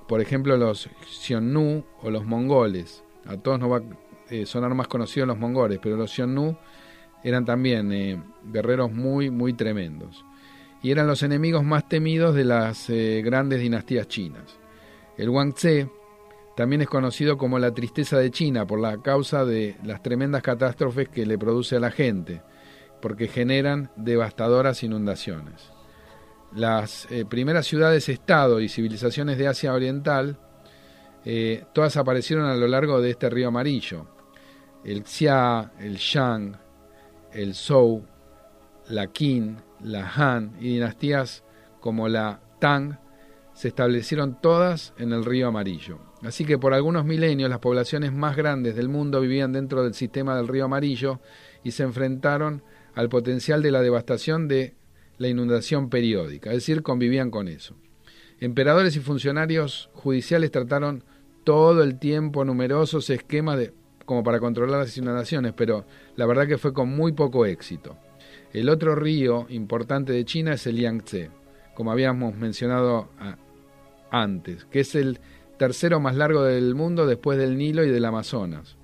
por 0.07 0.21
ejemplo 0.21 0.57
los 0.57 0.89
Xiongnu 1.09 1.85
o 2.03 2.11
los 2.13 2.25
mongoles. 2.25 3.03
A 3.27 3.37
todos 3.39 3.59
nos 3.59 3.73
va 3.73 3.79
a 3.79 3.83
eh, 4.31 4.47
sonar 4.47 4.73
más 4.77 4.87
conocidos 4.87 5.27
los 5.27 5.41
mongoles, 5.41 5.81
pero 5.83 5.97
los 5.97 6.13
Xiongnu 6.13 6.57
eran 7.25 7.45
también 7.45 7.93
eh, 7.93 8.23
guerreros 8.45 8.93
muy, 8.93 9.29
muy 9.29 9.55
tremendos. 9.55 10.25
Y 10.85 10.93
eran 10.93 11.09
los 11.09 11.25
enemigos 11.25 11.65
más 11.65 11.89
temidos 11.89 12.33
de 12.37 12.45
las 12.45 12.89
eh, 12.91 13.23
grandes 13.25 13.59
dinastías 13.59 14.07
chinas. 14.07 14.57
El 15.17 15.29
Wangtse, 15.29 15.91
también 16.57 16.83
es 16.83 16.89
conocido 16.89 17.39
como 17.39 17.59
la 17.59 17.73
tristeza 17.73 18.19
de 18.19 18.31
China 18.31 18.67
por 18.67 18.81
la 18.81 19.01
causa 19.01 19.45
de 19.45 19.77
las 19.83 20.03
tremendas 20.03 20.43
catástrofes 20.43 21.09
que 21.09 21.25
le 21.25 21.39
produce 21.39 21.77
a 21.77 21.81
la 21.81 21.91
gente, 21.91 22.43
porque 23.01 23.29
generan 23.29 23.91
devastadoras 23.97 24.83
inundaciones. 24.83 25.73
Las 26.55 27.11
eh, 27.11 27.25
primeras 27.25 27.67
ciudades-estado 27.67 28.61
y 28.61 28.69
civilizaciones 28.69 29.39
de 29.39 29.49
Asia 29.49 29.73
Oriental, 29.73 30.39
eh, 31.25 31.65
todas 31.73 31.97
aparecieron 31.97 32.45
a 32.45 32.55
lo 32.55 32.69
largo 32.69 33.01
de 33.01 33.11
este 33.11 33.31
río 33.31 33.49
amarillo. 33.49 34.07
El 34.85 35.05
Xia, 35.05 35.73
el 35.79 35.97
Shang, 35.97 36.57
el 37.33 37.55
Zhou, 37.55 38.05
la 38.89 39.07
Qin, 39.07 39.57
la 39.81 40.13
Han 40.15 40.57
y 40.61 40.75
dinastías 40.75 41.45
como 41.81 42.09
la 42.09 42.41
Tang 42.61 42.99
se 43.55 43.69
establecieron 43.69 44.41
todas 44.41 44.93
en 44.99 45.13
el 45.13 45.25
río 45.25 45.49
amarillo. 45.49 46.12
Así 46.23 46.45
que 46.45 46.59
por 46.59 46.73
algunos 46.73 47.05
milenios 47.05 47.51
las 47.51 47.59
poblaciones 47.59 48.13
más 48.13 48.37
grandes 48.37 48.77
del 48.77 48.89
mundo 48.89 49.21
vivían 49.21 49.53
dentro 49.53 49.83
del 49.83 49.95
sistema 49.95 50.37
del 50.37 50.49
río 50.49 50.67
amarillo 50.67 51.21
y 51.65 51.73
se 51.73 51.83
enfrentaron 51.83 52.63
al 52.95 53.09
potencial 53.09 53.63
de 53.63 53.73
la 53.73 53.83
devastación 53.83 54.49
de 54.49 54.75
la 55.19 55.29
inundación 55.29 55.89
periódica, 55.91 56.51
es 56.51 56.57
decir, 56.57 56.83
convivían 56.83 57.31
con 57.31 57.49
eso. 57.49 57.77
Emperadores 58.41 58.97
y 58.97 59.01
funcionarios 59.01 59.91
judiciales 59.95 60.51
trataron 60.51 61.05
todo 61.45 61.83
el 61.83 61.99
tiempo 61.99 62.45
numerosos 62.45 63.11
esquemas 63.11 63.59
de, 63.59 63.73
como 64.05 64.23
para 64.23 64.41
controlar 64.41 64.81
las 64.81 64.97
inundaciones, 64.97 65.53
pero 65.57 65.85
la 66.17 66.27
verdad 66.27 66.47
que 66.47 66.59
fue 66.59 66.73
con 66.73 66.89
muy 66.89 67.13
poco 67.13 67.47
éxito. 67.47 67.97
El 68.53 68.69
otro 68.69 68.95
río 68.95 69.47
importante 69.49 70.13
de 70.13 70.25
China 70.25 70.55
es 70.55 70.67
el 70.67 70.77
Yangtze, 70.77 71.31
como 71.75 71.91
habíamos 71.91 72.37
mencionado 72.37 73.09
antes, 74.11 74.65
que 74.67 74.81
es 74.81 74.95
el 74.95 75.21
tercero 75.63 76.01
más 76.01 76.17
largo 76.17 76.43
del 76.43 76.75
mundo 76.75 77.07
después 77.07 77.39
del 77.39 77.57
Nilo 77.57 77.85
y 77.85 77.89
del 77.89 78.05
Amazonas. 78.05 78.77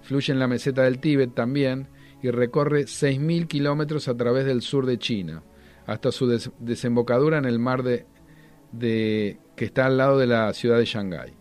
Fluye 0.00 0.32
en 0.32 0.38
la 0.38 0.48
meseta 0.48 0.80
del 0.84 0.98
Tíbet 0.98 1.34
también 1.34 1.88
y 2.22 2.30
recorre 2.30 2.84
6.000 2.84 3.46
kilómetros 3.46 4.08
a 4.08 4.16
través 4.16 4.46
del 4.46 4.62
sur 4.62 4.86
de 4.86 4.98
China, 4.98 5.42
hasta 5.84 6.10
su 6.10 6.26
desembocadura 6.58 7.36
en 7.36 7.44
el 7.44 7.58
mar 7.58 7.82
de, 7.82 8.06
que 8.80 9.64
está 9.66 9.84
al 9.84 9.98
lado 9.98 10.16
de 10.16 10.26
la 10.26 10.54
ciudad 10.54 10.78
de 10.78 10.86
Shanghái. 10.86 11.34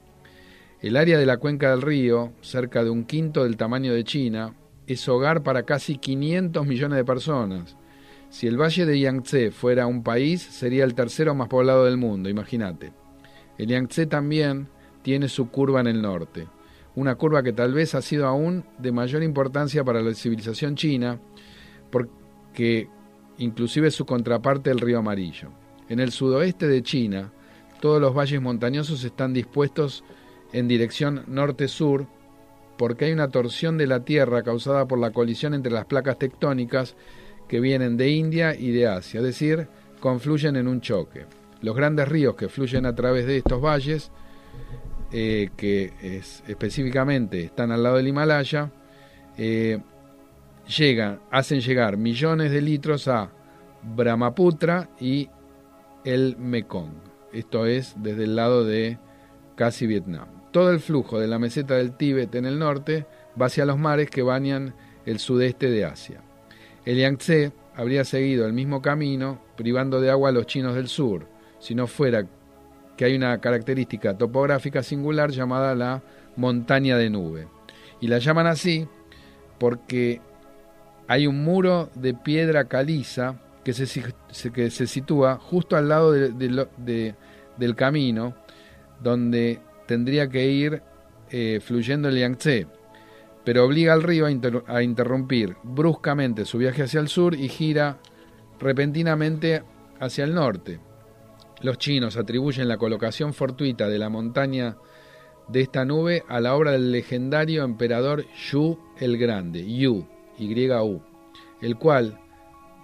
El 0.82 0.98
área 0.98 1.18
de 1.18 1.26
la 1.26 1.38
cuenca 1.38 1.72
del 1.72 1.82
río, 1.82 2.34
cerca 2.42 2.84
de 2.84 2.90
un 2.90 3.06
quinto 3.06 3.46
del 3.46 3.56
tamaño 3.56 3.94
de 3.94 4.04
China, 4.04 4.56
es 4.88 5.08
hogar 5.08 5.42
para 5.42 5.64
casi 5.64 6.00
500 6.00 6.68
millones 6.68 6.98
de 6.98 7.06
personas. 7.06 7.78
Si 8.30 8.46
el 8.46 8.60
valle 8.60 8.86
de 8.86 9.00
Yangtze 9.00 9.52
fuera 9.52 9.88
un 9.88 10.04
país, 10.04 10.42
sería 10.42 10.84
el 10.84 10.96
tercero 10.96 11.34
más 11.34 11.48
poblado 11.48 11.86
del 11.86 11.96
mundo, 11.96 12.28
imagínate. 12.28 12.92
El 13.58 13.68
Yangtze 13.68 14.06
también 14.06 14.68
tiene 15.02 15.28
su 15.28 15.50
curva 15.50 15.82
en 15.82 15.88
el 15.88 16.02
norte, 16.02 16.48
una 16.96 17.16
curva 17.16 17.44
que 17.44 17.54
tal 17.54 17.74
vez 17.74 17.96
ha 17.96 18.02
sido 18.02 18.28
aún 18.28 18.66
de 18.78 18.92
mayor 18.92 19.24
importancia 19.24 19.84
para 19.84 20.02
la 20.02 20.14
civilización 20.14 20.76
china, 20.76 21.20
porque 21.90 22.90
inclusive 23.38 23.92
su 23.92 24.06
contraparte 24.06 24.70
el 24.70 24.80
río 24.80 25.00
Amarillo. 25.00 25.50
En 25.90 26.00
el 26.00 26.12
sudoeste 26.12 26.68
de 26.68 26.84
China, 26.84 27.32
todos 27.82 28.00
los 28.00 28.16
valles 28.16 28.42
montañosos 28.42 29.04
están 29.04 29.34
dispuestos 29.34 30.04
en 30.54 30.68
dirección 30.68 31.24
norte-sur 31.28 32.08
porque 32.78 33.06
hay 33.06 33.12
una 33.12 33.30
torsión 33.30 33.78
de 33.78 33.88
la 33.88 34.04
Tierra 34.04 34.44
causada 34.44 34.88
por 34.88 35.00
la 35.00 35.12
colisión 35.12 35.54
entre 35.54 35.72
las 35.72 35.86
placas 35.86 36.18
tectónicas 36.18 36.96
que 37.48 37.60
vienen 37.60 37.98
de 37.98 38.10
India 38.10 38.56
y 38.56 38.72
de 38.72 38.88
Asia, 38.88 39.20
es 39.20 39.26
decir, 39.26 39.68
confluyen 40.00 40.56
en 40.56 40.68
un 40.68 40.82
choque. 40.82 41.26
Los 41.62 41.76
grandes 41.76 42.08
ríos 42.08 42.36
que 42.36 42.50
fluyen 42.50 42.86
a 42.86 42.96
través 42.96 43.28
de 43.28 43.38
estos 43.38 43.62
valles 43.62 44.12
eh, 45.12 45.50
que 45.58 45.94
es, 46.02 46.44
específicamente 46.48 47.44
están 47.44 47.72
al 47.72 47.84
lado 47.84 47.98
del 47.98 48.08
Himalaya, 48.08 48.72
eh, 49.38 49.80
llegan, 50.78 51.20
hacen 51.32 51.60
llegar 51.62 51.98
millones 51.98 52.52
de 52.52 52.62
litros 52.62 53.08
a 53.08 53.32
Brahmaputra 53.84 54.90
y 55.00 55.30
el 56.06 56.38
Mekong. 56.38 56.94
Esto 57.34 57.66
es 57.66 57.96
desde 57.98 58.24
el 58.24 58.36
lado 58.36 58.66
de 58.66 58.98
casi 59.56 59.88
Vietnam. 59.88 60.28
Todo 60.52 60.72
el 60.72 60.80
flujo 60.80 61.20
de 61.20 61.28
la 61.28 61.40
meseta 61.40 61.76
del 61.76 61.96
Tíbet 61.96 62.34
en 62.36 62.46
el 62.46 62.60
norte 62.60 63.06
va 63.40 63.46
hacia 63.46 63.66
los 63.66 63.78
mares 63.78 64.10
que 64.10 64.22
bañan 64.22 64.76
el 65.06 65.20
sudeste 65.20 65.70
de 65.70 65.86
Asia. 65.86 66.22
El 66.86 66.98
Yangtze 66.98 67.54
habría 67.76 68.04
seguido 68.04 68.46
el 68.46 68.54
mismo 68.54 68.82
camino, 68.82 69.42
privando 69.56 70.02
de 70.02 70.10
agua 70.10 70.30
a 70.30 70.32
los 70.34 70.46
chinos 70.46 70.76
del 70.76 70.88
sur, 70.88 71.28
si 71.60 71.76
no 71.76 71.88
fuera 71.88 72.28
que 73.02 73.06
hay 73.06 73.16
una 73.16 73.42
característica 73.42 74.16
topográfica 74.16 74.84
singular 74.84 75.32
llamada 75.32 75.74
la 75.74 76.04
montaña 76.36 76.98
de 76.98 77.10
nube. 77.10 77.48
Y 78.00 78.06
la 78.06 78.20
llaman 78.20 78.46
así 78.46 78.88
porque 79.58 80.22
hay 81.08 81.26
un 81.26 81.44
muro 81.44 81.90
de 81.96 82.14
piedra 82.14 82.66
caliza 82.66 83.42
que 83.64 83.74
se, 83.74 84.04
que 84.54 84.70
se 84.70 84.86
sitúa 84.86 85.38
justo 85.38 85.76
al 85.76 85.90
lado 85.90 86.12
del 86.12 87.76
camino 87.76 88.36
donde 89.02 89.60
tendría 89.88 90.30
que 90.30 90.46
ir 90.46 90.84
eh, 91.32 91.60
fluyendo 91.60 92.08
el 92.08 92.20
Yangtze, 92.20 92.68
pero 93.44 93.66
obliga 93.66 93.94
al 93.94 94.04
río 94.04 94.28
a, 94.28 94.76
a 94.76 94.84
interrumpir 94.84 95.56
bruscamente 95.64 96.46
su 96.46 96.60
viaje 96.60 96.84
hacia 96.84 97.00
el 97.00 97.08
sur 97.08 97.34
y 97.34 97.50
gira 97.50 97.98
repentinamente 98.60 99.64
hacia 100.00 100.24
el 100.24 100.36
norte. 100.36 100.91
Los 101.62 101.78
chinos 101.78 102.18
atribuyen 102.18 102.68
la 102.68 102.78
colocación 102.78 103.34
fortuita 103.34 103.88
de 103.88 104.00
la 104.00 104.10
montaña 104.10 104.78
de 105.48 105.62
esta 105.62 105.86
nube 105.86 106.24
a 106.28 106.40
la 106.40 106.56
obra 106.56 106.72
del 106.72 106.92
legendario 106.92 107.64
emperador 107.64 108.26
Yu 108.50 108.80
el 109.00 109.18
Grande, 109.18 109.64
Yu, 109.72 110.08
Y-U, 110.40 111.02
el 111.62 111.78
cual 111.78 112.20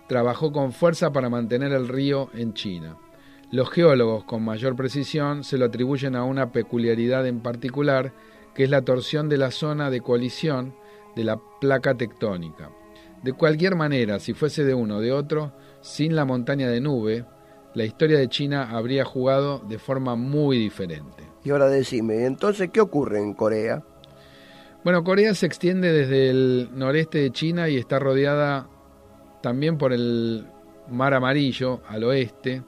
trabajó 0.07 0.51
con 0.51 0.73
fuerza 0.73 1.11
para 1.11 1.29
mantener 1.29 1.71
el 1.71 1.87
río 1.87 2.29
en 2.33 2.53
China. 2.53 2.97
Los 3.51 3.69
geólogos 3.71 4.25
con 4.25 4.43
mayor 4.43 4.75
precisión 4.75 5.43
se 5.43 5.57
lo 5.57 5.65
atribuyen 5.65 6.15
a 6.15 6.23
una 6.23 6.51
peculiaridad 6.51 7.25
en 7.25 7.39
particular, 7.39 8.13
que 8.53 8.65
es 8.65 8.69
la 8.69 8.83
torsión 8.83 9.27
de 9.29 9.37
la 9.37 9.51
zona 9.51 9.89
de 9.89 10.01
colisión 10.01 10.75
de 11.15 11.23
la 11.23 11.39
placa 11.59 11.95
tectónica. 11.95 12.69
De 13.23 13.33
cualquier 13.33 13.75
manera, 13.75 14.19
si 14.19 14.33
fuese 14.33 14.63
de 14.63 14.73
uno 14.73 14.97
o 14.97 15.01
de 15.01 15.11
otro, 15.11 15.53
sin 15.81 16.15
la 16.15 16.25
montaña 16.25 16.69
de 16.69 16.81
nube, 16.81 17.25
la 17.77 17.85
historia 17.85 18.17
de 18.17 18.27
China 18.27 18.71
habría 18.71 19.05
jugado 19.05 19.59
de 19.59 19.77
forma 19.77 20.15
muy 20.15 20.57
diferente. 20.57 21.23
Y 21.43 21.51
ahora 21.51 21.67
decime, 21.67 22.25
entonces, 22.25 22.71
¿qué 22.73 22.81
ocurre 22.81 23.19
en 23.19 23.35
Corea? 23.35 23.83
Bueno, 24.83 25.03
Corea 25.03 25.35
se 25.35 25.45
extiende 25.45 25.93
desde 25.93 26.31
el 26.31 26.69
noreste 26.73 27.19
de 27.19 27.29
China 27.29 27.69
y 27.69 27.77
está 27.77 27.99
rodeada 27.99 28.67
también 29.43 29.77
por 29.77 29.93
el 29.93 30.47
Mar 30.89 31.13
Amarillo 31.13 31.81
al 31.87 32.03
oeste, 32.05 32.63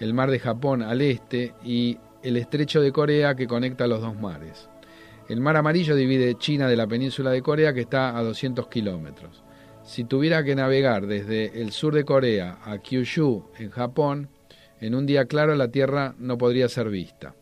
el 0.00 0.12
Mar 0.12 0.28
de 0.28 0.40
Japón 0.40 0.82
al 0.82 1.02
este 1.02 1.54
y 1.62 1.96
el 2.24 2.36
Estrecho 2.36 2.80
de 2.80 2.90
Corea 2.90 3.36
que 3.36 3.46
conecta 3.46 3.86
los 3.86 4.00
dos 4.00 4.20
mares. 4.20 4.68
El 5.28 5.40
Mar 5.40 5.56
Amarillo 5.56 5.94
divide 5.94 6.34
China 6.34 6.66
de 6.66 6.76
la 6.76 6.88
península 6.88 7.30
de 7.30 7.42
Corea 7.42 7.72
que 7.72 7.82
está 7.82 8.18
a 8.18 8.24
200 8.24 8.66
kilómetros. 8.66 9.44
Si 9.84 10.02
tuviera 10.02 10.42
que 10.42 10.56
navegar 10.56 11.06
desde 11.06 11.62
el 11.62 11.70
sur 11.70 11.94
de 11.94 12.04
Corea 12.04 12.58
a 12.64 12.78
Kyushu, 12.78 13.44
en 13.56 13.70
Japón, 13.70 14.30
en 14.80 14.94
un 14.94 15.06
día 15.06 15.26
claro 15.26 15.54
la 15.54 15.70
Tierra 15.70 16.14
no 16.18 16.38
podría 16.38 16.68
ser 16.68 16.88
vista. 16.90 17.34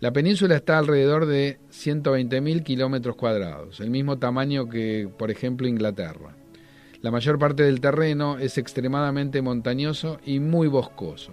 La 0.00 0.12
península 0.12 0.56
está 0.56 0.78
alrededor 0.78 1.26
de 1.26 1.58
120.000 1.70 2.62
kilómetros 2.62 3.16
cuadrados, 3.16 3.80
el 3.80 3.90
mismo 3.90 4.18
tamaño 4.18 4.68
que, 4.68 5.08
por 5.18 5.30
ejemplo, 5.30 5.66
Inglaterra. 5.66 6.36
La 7.00 7.10
mayor 7.10 7.38
parte 7.38 7.62
del 7.62 7.80
terreno 7.80 8.38
es 8.38 8.58
extremadamente 8.58 9.40
montañoso 9.40 10.18
y 10.24 10.40
muy 10.40 10.68
boscoso. 10.68 11.32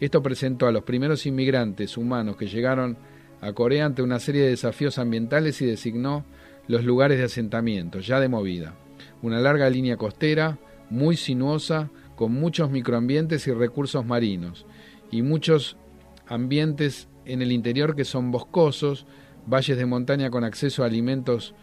Esto 0.00 0.22
presentó 0.22 0.66
a 0.66 0.72
los 0.72 0.82
primeros 0.82 1.26
inmigrantes 1.26 1.96
humanos 1.96 2.36
que 2.36 2.48
llegaron 2.48 2.96
a 3.40 3.52
Corea 3.52 3.86
ante 3.86 4.02
una 4.02 4.18
serie 4.18 4.42
de 4.42 4.50
desafíos 4.50 4.98
ambientales 4.98 5.60
y 5.62 5.66
designó 5.66 6.24
los 6.68 6.84
lugares 6.84 7.18
de 7.18 7.24
asentamiento, 7.24 8.00
ya 8.00 8.20
de 8.20 8.28
movida 8.28 8.74
una 9.22 9.40
larga 9.40 9.70
línea 9.70 9.96
costera, 9.96 10.58
muy 10.90 11.16
sinuosa, 11.16 11.90
con 12.16 12.32
muchos 12.32 12.70
microambientes 12.70 13.46
y 13.46 13.52
recursos 13.52 14.04
marinos, 14.04 14.66
y 15.12 15.22
muchos 15.22 15.76
ambientes 16.26 17.08
en 17.24 17.42
el 17.42 17.52
interior 17.52 17.94
que 17.94 18.04
son 18.04 18.32
boscosos, 18.32 19.06
valles 19.46 19.76
de 19.76 19.86
montaña 19.86 20.30
con 20.30 20.42
acceso 20.42 20.82
a 20.82 20.86
alimentos 20.86 21.54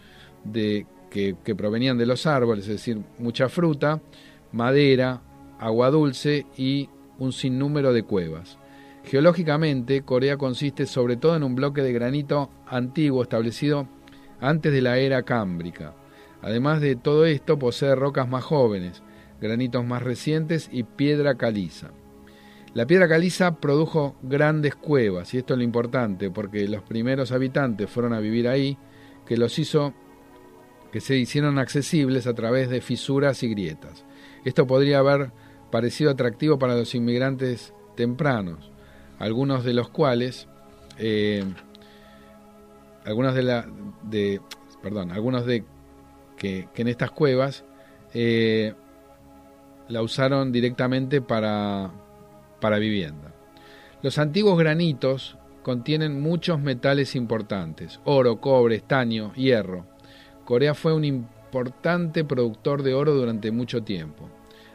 de, 0.46 0.86
que, 1.10 1.36
que 1.44 1.56
provenían 1.56 1.98
de 1.98 2.06
los 2.06 2.26
árboles, 2.26 2.66
es 2.66 2.74
decir, 2.74 3.02
mucha 3.18 3.50
fruta, 3.50 4.02
madera, 4.54 5.22
agua 5.60 5.90
dulce 5.90 6.46
y 6.56 6.90
un 7.18 7.34
sinnúmero 7.34 7.92
de 7.92 8.04
cuevas. 8.04 8.58
Geológicamente, 9.04 10.04
Corea 10.04 10.38
consiste 10.38 10.86
sobre 10.86 11.18
todo 11.18 11.36
en 11.36 11.44
un 11.44 11.56
bloque 11.56 11.82
de 11.82 11.92
granito 11.92 12.50
antiguo 12.68 13.24
establecido 13.24 13.88
antes 14.40 14.72
de 14.72 14.82
la 14.82 14.98
era 14.98 15.24
cámbrica. 15.24 15.96
Además 16.42 16.80
de 16.80 16.96
todo 16.96 17.26
esto, 17.26 17.58
posee 17.60 17.96
rocas 17.96 18.30
más 18.30 18.44
jóvenes, 18.44 19.02
granitos 19.42 19.84
más 19.84 20.04
recientes 20.04 20.70
y 20.72 20.84
piedra 20.84 21.36
caliza. 21.36 21.92
La 22.74 22.86
piedra 22.86 23.08
caliza 23.08 23.60
produjo 23.60 24.16
grandes 24.22 24.76
cuevas, 24.76 25.34
y 25.34 25.40
esto 25.40 25.54
es 25.54 25.58
lo 25.58 25.64
importante, 25.64 26.30
porque 26.30 26.68
los 26.68 26.84
primeros 26.84 27.32
habitantes 27.32 27.90
fueron 27.90 28.14
a 28.14 28.20
vivir 28.20 28.48
ahí, 28.48 28.78
que 29.26 29.38
los 29.38 29.58
hizo 29.60 29.94
que 30.92 31.02
se 31.02 31.16
hicieron 31.18 31.60
accesibles 31.60 32.26
a 32.28 32.34
través 32.34 32.70
de 32.70 32.82
fisuras 32.82 33.44
y 33.44 33.50
grietas. 33.50 34.06
Esto 34.44 34.66
podría 34.66 35.00
haber 35.00 35.32
parecido 35.72 36.12
atractivo 36.12 36.58
para 36.58 36.76
los 36.76 36.96
inmigrantes 36.96 37.74
tempranos, 37.96 38.72
algunos 39.20 39.64
de 39.64 39.74
los 39.74 39.90
cuales, 39.90 40.48
eh, 40.98 41.44
algunos 43.06 43.36
de 43.36 43.44
la, 43.44 43.68
de, 44.04 44.42
perdón, 44.82 45.12
algunos 45.12 45.46
de 45.46 45.64
que, 46.38 46.68
en 46.76 46.88
estas 46.88 47.12
cuevas 47.12 47.66
eh, 48.14 48.74
la 49.90 50.02
usaron 50.02 50.52
directamente 50.52 51.22
para, 51.22 51.92
para 52.60 52.80
vivienda. 52.80 53.34
Los 54.02 54.18
antiguos 54.18 54.58
granitos 54.58 55.38
contienen 55.64 56.22
muchos 56.22 56.60
metales 56.60 57.16
importantes, 57.16 58.00
oro, 58.06 58.40
cobre, 58.40 58.76
estaño, 58.76 59.34
hierro. 59.34 59.86
Corea 60.46 60.74
fue 60.74 60.94
un 60.94 61.04
importante 61.04 62.24
productor 62.24 62.84
de 62.84 62.94
oro 62.94 63.14
durante 63.14 63.52
mucho 63.52 63.84
tiempo. 63.84 64.30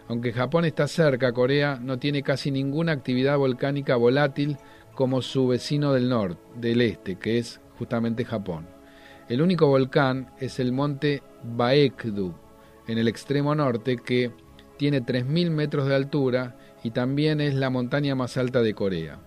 Aunque 0.09 0.33
Japón 0.33 0.67
está 0.67 0.87
cerca, 0.87 1.33
Corea 1.33 1.79
no 1.81 1.99
tiene 1.99 2.23
casi 2.23 2.51
ninguna 2.51 2.93
actividad 2.93 3.39
volcánica 3.39 3.97
volátil 3.97 4.59
como 4.95 5.23
su 5.23 5.49
vecino 5.49 5.93
del 5.93 6.09
norte, 6.09 6.41
del 6.57 6.83
este, 6.83 7.17
que 7.17 7.39
es 7.39 7.61
justamente 7.79 8.25
Japón. 8.25 8.67
El 9.29 9.41
único 9.41 9.67
volcán 9.67 10.31
es 10.39 10.61
el 10.61 10.73
monte 10.73 11.23
Baekdu, 11.43 12.35
en 12.87 12.99
el 12.99 13.09
extremo 13.09 13.55
norte, 13.55 13.97
que 13.97 14.31
tiene 14.77 15.03
3.000 15.03 15.51
metros 15.51 15.89
de 15.89 15.95
altura 15.95 16.57
y 16.85 16.93
también 16.93 17.41
es 17.41 17.55
la 17.55 17.71
montaña 17.71 18.15
más 18.15 18.37
alta 18.37 18.63
de 18.63 18.75
Corea. 18.75 19.19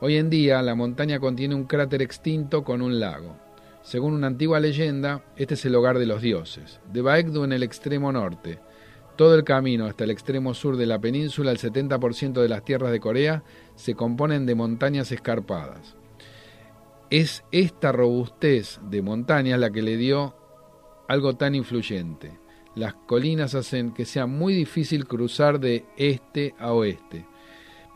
Hoy 0.00 0.16
en 0.16 0.30
día 0.30 0.62
la 0.62 0.74
montaña 0.74 1.20
contiene 1.20 1.54
un 1.54 1.64
cráter 1.64 2.02
extinto 2.02 2.64
con 2.64 2.82
un 2.82 2.98
lago. 2.98 3.36
Según 3.82 4.14
una 4.14 4.26
antigua 4.26 4.58
leyenda, 4.58 5.22
este 5.36 5.54
es 5.54 5.64
el 5.66 5.74
hogar 5.74 5.98
de 5.98 6.06
los 6.06 6.22
dioses. 6.22 6.80
De 6.92 7.02
Baekdu 7.02 7.44
en 7.44 7.52
el 7.52 7.62
extremo 7.62 8.10
norte, 8.10 8.58
todo 9.16 9.34
el 9.34 9.44
camino 9.44 9.84
hasta 9.84 10.04
el 10.04 10.10
extremo 10.10 10.54
sur 10.54 10.76
de 10.76 10.86
la 10.86 10.98
península, 10.98 11.50
el 11.50 11.58
70% 11.58 12.40
de 12.40 12.48
las 12.48 12.64
tierras 12.64 12.90
de 12.90 13.00
Corea 13.00 13.42
se 13.74 13.94
componen 13.94 14.46
de 14.46 14.54
montañas 14.54 15.12
escarpadas. 15.12 15.96
Es 17.10 17.44
esta 17.52 17.92
robustez 17.92 18.80
de 18.88 19.02
montañas 19.02 19.58
la 19.58 19.70
que 19.70 19.82
le 19.82 19.96
dio 19.96 20.34
algo 21.06 21.36
tan 21.36 21.54
influyente. 21.54 22.38
Las 22.78 22.94
colinas 22.94 23.56
hacen 23.56 23.90
que 23.90 24.04
sea 24.04 24.26
muy 24.26 24.54
difícil 24.54 25.08
cruzar 25.08 25.58
de 25.58 25.84
este 25.96 26.54
a 26.60 26.72
oeste, 26.72 27.26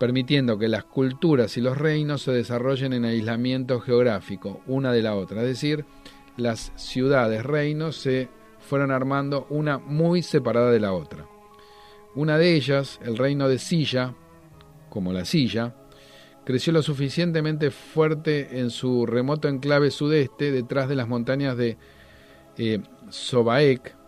permitiendo 0.01 0.59
que 0.59 0.67
las 0.67 0.83
culturas 0.83 1.57
y 1.57 1.61
los 1.61 1.79
reinos 1.79 2.23
se 2.23 2.33
desarrollen 2.33 2.93
en 2.93 3.05
aislamiento 3.05 3.79
geográfico 3.79 4.61
una 4.67 4.91
de 4.91 5.03
la 5.03 5.15
otra, 5.15 5.43
es 5.43 5.47
decir, 5.47 5.85
las 6.37 6.73
ciudades 6.75 7.47
reinos 7.47 7.95
se 7.95 8.29
fueron 8.59 8.91
armando 8.91 9.47
una 9.51 9.79
muy 9.79 10.21
separada 10.21 10.73
de 10.73 10.81
la 10.81 10.93
otra. 10.95 11.29
Una 12.17 12.37
de 12.37 12.57
ellas, 12.57 12.99
el 13.05 13.17
reino 13.17 13.49
de 13.49 13.59
Silla, 13.61 14.17
como 14.91 15.13
la 15.13 15.25
Silla, 15.25 15.77
creció 16.45 16.73
lo 16.73 16.83
suficientemente 16.83 17.71
fuerte 17.71 18.59
en 18.59 18.71
su 18.71 19.07
remoto 19.07 19.47
enclave 19.47 19.93
sudeste, 19.93 20.51
detrás 20.51 20.89
de 20.89 20.97
las 20.97 21.07
montañas 21.07 21.57
de 21.57 21.77
eh, 22.59 22.81
Sobaek, 23.11 24.02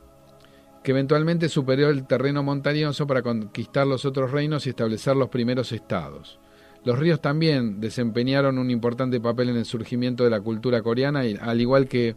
que 0.84 0.90
eventualmente 0.90 1.48
superó 1.48 1.88
el 1.88 2.06
terreno 2.06 2.42
montañoso 2.42 3.06
para 3.06 3.22
conquistar 3.22 3.86
los 3.86 4.04
otros 4.04 4.30
reinos 4.30 4.66
y 4.66 4.70
establecer 4.70 5.16
los 5.16 5.30
primeros 5.30 5.72
estados. 5.72 6.38
Los 6.84 6.98
ríos 6.98 7.22
también 7.22 7.80
desempeñaron 7.80 8.58
un 8.58 8.70
importante 8.70 9.18
papel 9.18 9.48
en 9.48 9.56
el 9.56 9.64
surgimiento 9.64 10.24
de 10.24 10.30
la 10.30 10.42
cultura 10.42 10.82
coreana, 10.82 11.22
al 11.40 11.60
igual 11.62 11.88
que 11.88 12.16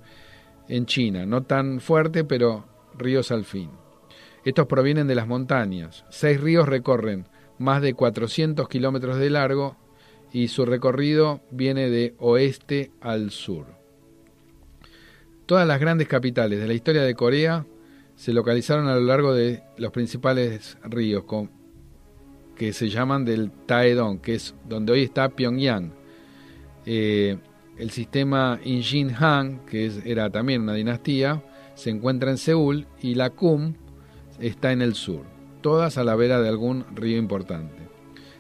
en 0.68 0.86
China, 0.86 1.26
no 1.26 1.44
tan 1.44 1.80
fuerte, 1.80 2.26
pero 2.26 2.66
ríos 2.98 3.32
al 3.32 3.46
fin. 3.46 3.72
Estos 4.44 4.68
provienen 4.68 5.08
de 5.08 5.16
las 5.16 5.28
montañas. 5.28 6.04
Seis 6.10 6.42
ríos 6.42 6.68
recorren 6.68 7.30
más 7.60 7.82
de 7.82 7.94
400 7.94 8.68
kilómetros 8.68 9.18
de 9.18 9.30
largo 9.30 9.78
y 10.34 10.50
su 10.50 10.66
recorrido 10.66 11.40
viene 11.52 11.90
de 11.90 12.16
oeste 12.20 12.92
al 13.00 13.32
sur. 13.32 13.68
Todas 15.46 15.66
las 15.66 15.80
grandes 15.80 16.10
capitales 16.10 16.60
de 16.60 16.68
la 16.68 16.74
historia 16.74 17.04
de 17.04 17.16
Corea 17.16 17.66
se 18.18 18.34
localizaron 18.34 18.88
a 18.88 18.96
lo 18.96 19.02
largo 19.02 19.34
de 19.34 19.64
los 19.78 19.92
principales 19.92 20.78
ríos, 20.84 21.24
que 22.56 22.74
se 22.74 22.90
llaman 22.90 23.24
del 23.24 23.52
Taedong, 23.52 24.20
que 24.20 24.34
es 24.34 24.56
donde 24.68 24.92
hoy 24.92 25.04
está 25.04 25.30
Pyongyang. 25.30 25.94
Eh, 26.88 27.38
el 27.78 27.92
sistema 27.92 28.60
Injin 28.64 29.14
Han, 29.14 29.66
que 29.68 29.92
era 30.04 30.32
también 30.32 30.64
una 30.64 30.74
dinastía, 30.74 31.44
se 31.76 31.92
encuentra 31.92 32.32
en 32.32 32.40
Seúl 32.40 32.88
y 33.00 33.14
la 33.14 33.30
Kum 33.30 33.76
está 34.40 34.72
en 34.72 34.82
el 34.82 34.96
sur, 34.96 35.22
todas 35.62 36.00
a 36.00 36.04
la 36.04 36.16
vera 36.16 36.42
de 36.42 36.50
algún 36.50 36.86
río 36.96 37.20
importante. 37.20 37.88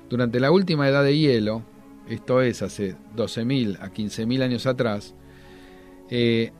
Durante 0.09 0.39
la 0.39 0.49
última 0.49 0.89
edad 0.89 1.03
de 1.03 1.19
hielo, 1.19 1.61
esto 2.09 2.41
es 2.41 2.63
hace 2.63 2.95
12.000 3.15 3.77
a 3.79 3.93
15.000 3.93 4.41
años 4.41 4.65
atrás, 4.65 5.13
eh, 6.09 6.51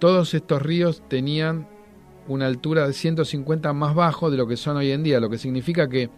todos 0.00 0.34
estos 0.34 0.60
ríos 0.60 1.04
tenían 1.08 1.68
una 2.28 2.46
altura 2.46 2.86
de 2.86 2.92
150 2.92 3.72
más 3.72 3.94
bajo 3.94 4.30
de 4.30 4.36
lo 4.36 4.46
que 4.46 4.56
son 4.56 4.76
hoy 4.76 4.90
en 4.90 5.02
día, 5.02 5.20
lo 5.20 5.30
que 5.30 5.38
significa 5.38 5.88
que 5.88 6.10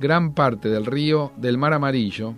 gran 0.00 0.34
parte 0.34 0.68
del 0.68 0.86
río 0.86 1.32
del 1.36 1.58
Mar 1.58 1.72
Amarillo 1.72 2.34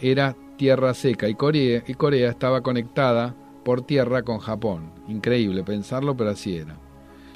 era 0.00 0.36
tierra 0.56 0.94
seca 0.94 1.28
y 1.28 1.34
Corea, 1.34 1.82
y 1.86 1.94
Corea 1.94 2.30
estaba 2.30 2.62
conectada 2.62 3.34
por 3.64 3.82
tierra 3.82 4.22
con 4.22 4.38
Japón. 4.38 4.92
Increíble 5.08 5.64
pensarlo, 5.64 6.16
pero 6.16 6.30
así 6.30 6.56
era. 6.56 6.76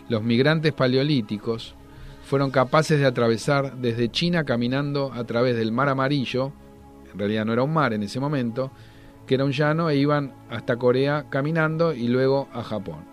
Los 0.09 0.23
migrantes 0.23 0.73
paleolíticos 0.73 1.75
fueron 2.23 2.51
capaces 2.51 3.01
de 3.01 3.07
atravesar 3.07 3.77
desde 3.79 4.11
China 4.11 4.44
caminando 4.44 5.12
a 5.12 5.25
través 5.25 5.57
del 5.57 5.73
Mar 5.73 5.88
Amarillo, 5.88 6.53
en 7.12 7.18
realidad 7.18 7.44
no 7.44 7.53
era 7.53 7.64
un 7.64 7.73
mar 7.73 7.92
en 7.92 8.05
ese 8.05 8.20
momento, 8.20 8.70
que 9.27 9.35
era 9.35 9.44
un 9.44 9.53
llano, 9.53 9.90
e 9.90 9.96
iban 9.96 10.33
hasta 10.49 10.77
Corea 10.77 11.27
caminando 11.29 11.92
y 11.92 12.07
luego 12.07 12.49
a 12.53 12.62
Japón. 12.62 13.05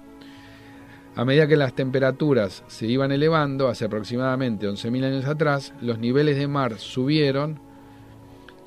A 1.17 1.25
medida 1.25 1.47
que 1.47 1.57
las 1.57 1.73
temperaturas 1.73 2.63
se 2.67 2.85
iban 2.85 3.11
elevando, 3.11 3.69
hace 3.69 3.85
aproximadamente 3.85 4.69
11.000 4.69 5.03
años 5.03 5.25
atrás, 5.25 5.73
los 5.81 5.97
niveles 5.97 6.37
de 6.37 6.47
mar 6.47 6.77
subieron, 6.77 7.59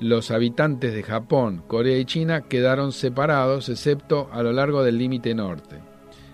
los 0.01 0.31
habitantes 0.31 0.93
de 0.93 1.01
Japón, 1.01 1.63
Corea 1.65 1.97
y 1.97 2.03
China 2.03 2.41
quedaron 2.41 2.91
separados, 2.91 3.69
excepto 3.69 4.27
a 4.33 4.43
lo 4.43 4.51
largo 4.51 4.83
del 4.83 4.97
límite 4.97 5.33
norte. 5.33 5.77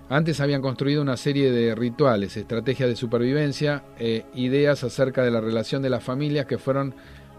Antes 0.09 0.39
habían 0.39 0.63
construido 0.63 1.03
una 1.03 1.17
serie 1.17 1.51
de 1.51 1.75
rituales, 1.75 2.35
estrategias 2.35 2.89
de 2.89 2.95
supervivencia 2.95 3.83
e 3.99 4.25
ideas 4.33 4.83
acerca 4.83 5.21
de 5.21 5.29
la 5.29 5.39
relación 5.39 5.83
de 5.83 5.91
las 5.91 6.03
familias 6.03 6.47
que 6.47 6.57
fueron 6.57 6.95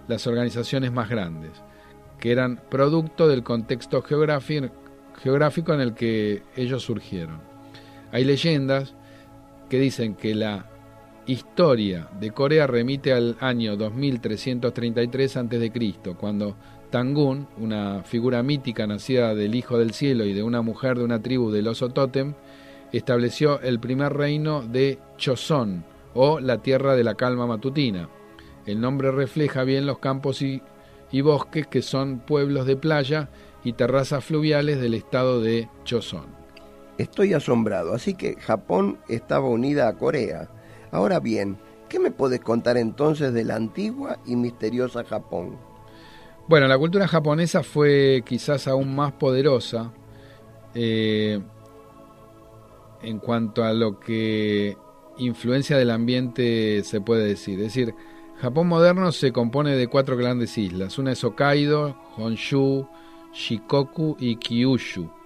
las 0.06 0.24
organizaciones 0.28 0.92
más 0.92 1.08
grandes, 1.08 1.50
que 2.20 2.30
eran 2.30 2.62
producto 2.70 3.26
del 3.26 3.42
contexto 3.42 4.02
geográfico 4.02 5.74
en 5.74 5.80
el 5.80 5.94
que 5.94 6.44
ellos 6.54 6.84
surgieron. 6.84 7.57
Hay 8.12 8.24
leyendas 8.24 8.94
que 9.68 9.78
dicen 9.78 10.14
que 10.14 10.34
la 10.34 10.66
historia 11.26 12.08
de 12.18 12.30
Corea 12.30 12.66
remite 12.66 13.12
al 13.12 13.36
año 13.40 13.76
2333 13.76 15.36
a.C., 15.36 15.94
cuando 16.18 16.56
Tangun, 16.90 17.46
una 17.58 18.02
figura 18.02 18.42
mítica 18.42 18.86
nacida 18.86 19.34
del 19.34 19.54
Hijo 19.54 19.78
del 19.78 19.92
Cielo 19.92 20.24
y 20.24 20.32
de 20.32 20.42
una 20.42 20.62
mujer 20.62 20.96
de 20.96 21.04
una 21.04 21.20
tribu 21.20 21.50
del 21.50 21.68
oso 21.68 21.90
Totem, 21.90 22.34
estableció 22.92 23.60
el 23.60 23.78
primer 23.78 24.14
reino 24.14 24.62
de 24.62 24.98
Choson, 25.18 25.84
o 26.14 26.40
la 26.40 26.62
tierra 26.62 26.96
de 26.96 27.04
la 27.04 27.14
calma 27.14 27.46
matutina. 27.46 28.08
El 28.64 28.80
nombre 28.80 29.10
refleja 29.12 29.64
bien 29.64 29.86
los 29.86 29.98
campos 29.98 30.42
y, 30.42 30.62
bosques 31.20 31.66
que 31.66 31.82
son 31.82 32.20
pueblos 32.20 32.66
de 32.66 32.76
playa 32.76 33.28
y 33.64 33.74
terrazas 33.74 34.24
fluviales 34.24 34.80
del 34.80 34.94
estado 34.94 35.40
de 35.40 35.68
Choson. 35.84 36.37
Estoy 36.98 37.32
asombrado, 37.32 37.94
así 37.94 38.14
que 38.14 38.34
Japón 38.34 38.98
estaba 39.08 39.48
unida 39.48 39.86
a 39.86 39.96
Corea. 39.96 40.48
Ahora 40.90 41.20
bien, 41.20 41.56
¿qué 41.88 42.00
me 42.00 42.10
puedes 42.10 42.40
contar 42.40 42.76
entonces 42.76 43.32
de 43.32 43.44
la 43.44 43.54
antigua 43.54 44.18
y 44.26 44.34
misteriosa 44.34 45.04
Japón? 45.04 45.56
Bueno, 46.48 46.66
la 46.66 46.76
cultura 46.76 47.06
japonesa 47.06 47.62
fue 47.62 48.24
quizás 48.26 48.66
aún 48.66 48.96
más 48.96 49.12
poderosa 49.12 49.92
eh, 50.74 51.40
en 53.02 53.18
cuanto 53.20 53.62
a 53.62 53.72
lo 53.72 54.00
que 54.00 54.76
influencia 55.18 55.78
del 55.78 55.92
ambiente 55.92 56.82
se 56.82 57.00
puede 57.00 57.24
decir. 57.24 57.60
Es 57.60 57.66
decir, 57.66 57.94
Japón 58.40 58.66
moderno 58.66 59.12
se 59.12 59.30
compone 59.30 59.76
de 59.76 59.86
cuatro 59.86 60.16
grandes 60.16 60.58
islas. 60.58 60.98
Una 60.98 61.12
es 61.12 61.22
Hokkaido, 61.22 61.96
Honshu, 62.16 62.88
Shikoku 63.32 64.16
y 64.18 64.34
Kyushu 64.36 65.17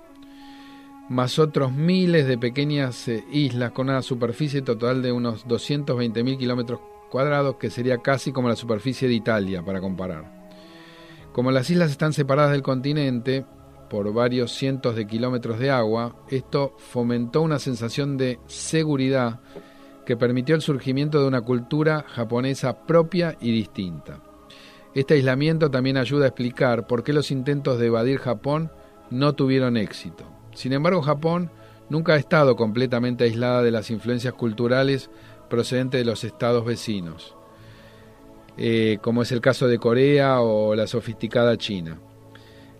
más 1.08 1.38
otros 1.38 1.72
miles 1.72 2.26
de 2.26 2.38
pequeñas 2.38 3.08
eh, 3.08 3.24
islas 3.30 3.72
con 3.72 3.88
una 3.88 4.02
superficie 4.02 4.62
total 4.62 5.02
de 5.02 5.12
unos 5.12 5.46
220.000 5.46 6.38
kilómetros 6.38 6.80
cuadrados, 7.10 7.56
que 7.56 7.70
sería 7.70 7.98
casi 7.98 8.32
como 8.32 8.48
la 8.48 8.56
superficie 8.56 9.08
de 9.08 9.14
Italia, 9.14 9.62
para 9.62 9.80
comparar. 9.80 10.42
Como 11.32 11.50
las 11.50 11.68
islas 11.70 11.90
están 11.90 12.12
separadas 12.12 12.52
del 12.52 12.62
continente 12.62 13.44
por 13.90 14.12
varios 14.12 14.52
cientos 14.52 14.96
de 14.96 15.06
kilómetros 15.06 15.58
de 15.58 15.70
agua, 15.70 16.16
esto 16.30 16.74
fomentó 16.78 17.42
una 17.42 17.58
sensación 17.58 18.16
de 18.16 18.38
seguridad 18.46 19.40
que 20.06 20.16
permitió 20.16 20.54
el 20.54 20.62
surgimiento 20.62 21.20
de 21.20 21.28
una 21.28 21.42
cultura 21.42 22.04
japonesa 22.08 22.86
propia 22.86 23.36
y 23.40 23.52
distinta. 23.52 24.20
Este 24.94 25.14
aislamiento 25.14 25.70
también 25.70 25.96
ayuda 25.96 26.24
a 26.24 26.28
explicar 26.28 26.86
por 26.86 27.02
qué 27.02 27.12
los 27.12 27.30
intentos 27.30 27.78
de 27.78 27.86
evadir 27.86 28.18
Japón 28.18 28.70
no 29.10 29.34
tuvieron 29.34 29.76
éxito. 29.76 30.31
Sin 30.54 30.72
embargo, 30.72 31.02
Japón 31.02 31.50
nunca 31.88 32.14
ha 32.14 32.16
estado 32.16 32.56
completamente 32.56 33.24
aislada 33.24 33.62
de 33.62 33.70
las 33.70 33.90
influencias 33.90 34.34
culturales 34.34 35.10
procedentes 35.50 36.00
de 36.00 36.04
los 36.04 36.24
estados 36.24 36.64
vecinos, 36.64 37.36
eh, 38.56 38.98
como 39.02 39.22
es 39.22 39.32
el 39.32 39.40
caso 39.40 39.68
de 39.68 39.78
Corea 39.78 40.40
o 40.40 40.74
la 40.74 40.86
sofisticada 40.86 41.56
China. 41.58 41.98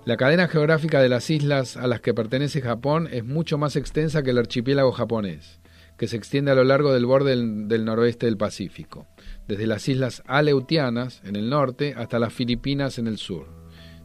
La 0.05 0.17
cadena 0.17 0.49
geográfica 0.49 1.01
de 1.01 1.09
las 1.09 1.31
islas 1.31 1.77
a 1.77 1.87
las 1.87 2.01
que 2.01 2.15
pertenece 2.15 2.61
Japón 2.61 3.09
es 3.13 3.25
mucho 3.25 3.59
más 3.59 3.77
extensa 3.77 4.23
que 4.23 4.31
el 4.31 4.39
archipiélago 4.39 4.91
japonés, 4.91 5.61
que 5.97 6.09
se 6.09 6.17
extiende 6.17 6.51
a 6.51 6.55
lo 6.55 6.65
largo 6.65 6.93
del 6.93 7.07
borde 7.07 7.31
del, 7.31 7.69
del 7.69 7.85
noroeste 7.85 8.27
del 8.27 8.37
Pacífico, 8.37 9.07
desde 9.47 9.67
las 9.67 9.87
islas 9.89 10.23
Aleutianas 10.27 11.21
en 11.25 11.37
el 11.37 11.51
norte 11.51 11.95
hasta 11.97 12.19
las 12.19 12.33
Filipinas 12.33 12.99
en 12.99 13.07
el 13.07 13.19
sur. 13.19 13.47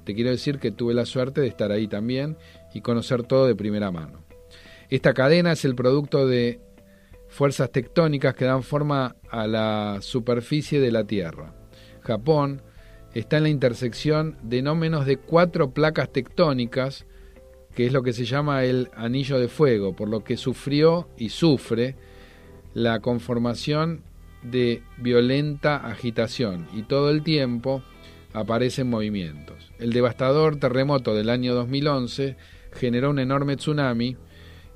Te 0.03 0.13
quiero 0.13 0.30
decir 0.30 0.60
que 0.60 0.71
tuve 0.71 0.93
la 0.93 1.06
suerte 1.06 1.41
de 1.41 1.47
estar 1.47 1.71
ahí 1.71 1.88
también 1.88 2.38
y 2.73 2.82
conocer 2.82 3.23
todo 3.23 3.47
de 3.47 3.56
primera 3.56 3.91
mano. 3.91 4.23
Esta 4.89 5.13
cadena 5.13 5.51
es 5.51 5.65
el 5.65 5.75
producto 5.75 6.27
de 6.27 6.62
fuerzas 7.27 7.71
tectónicas 7.71 8.36
que 8.36 8.45
dan 8.45 8.63
forma 8.63 9.15
a 9.30 9.47
la 9.47 9.97
superficie 10.01 10.80
de 10.80 10.91
la 10.91 11.03
Tierra. 11.03 11.53
Japón 12.01 12.62
está 13.13 13.38
en 13.38 13.43
la 13.43 13.49
intersección 13.49 14.38
de 14.43 14.62
no 14.62 14.75
menos 14.75 15.06
de 15.06 15.17
cuatro 15.17 15.71
placas 15.71 16.12
tectónicas, 16.12 17.06
que 17.75 17.86
es 17.86 17.93
lo 17.93 18.01
que 18.01 18.13
se 18.13 18.25
llama 18.25 18.63
el 18.63 18.89
anillo 18.95 19.39
de 19.39 19.49
fuego, 19.49 19.95
por 19.95 20.10
lo 20.10 20.23
que 20.23 20.38
sufrió 20.38 21.10
y 21.17 21.30
sufre 21.30 21.95
la 22.73 22.99
conformación 22.99 24.03
de 24.43 24.84
violenta 24.97 25.77
agitación 25.77 26.67
y 26.73 26.84
todo 26.84 27.10
el 27.10 27.23
tiempo 27.23 27.82
aparecen 28.34 28.89
movimientos. 28.89 29.71
El 29.80 29.93
devastador 29.93 30.58
terremoto 30.58 31.15
del 31.15 31.30
año 31.30 31.53
2011 31.56 32.36
generó 32.77 33.09
un 33.09 33.19
enorme 33.19 33.55
tsunami 33.55 34.15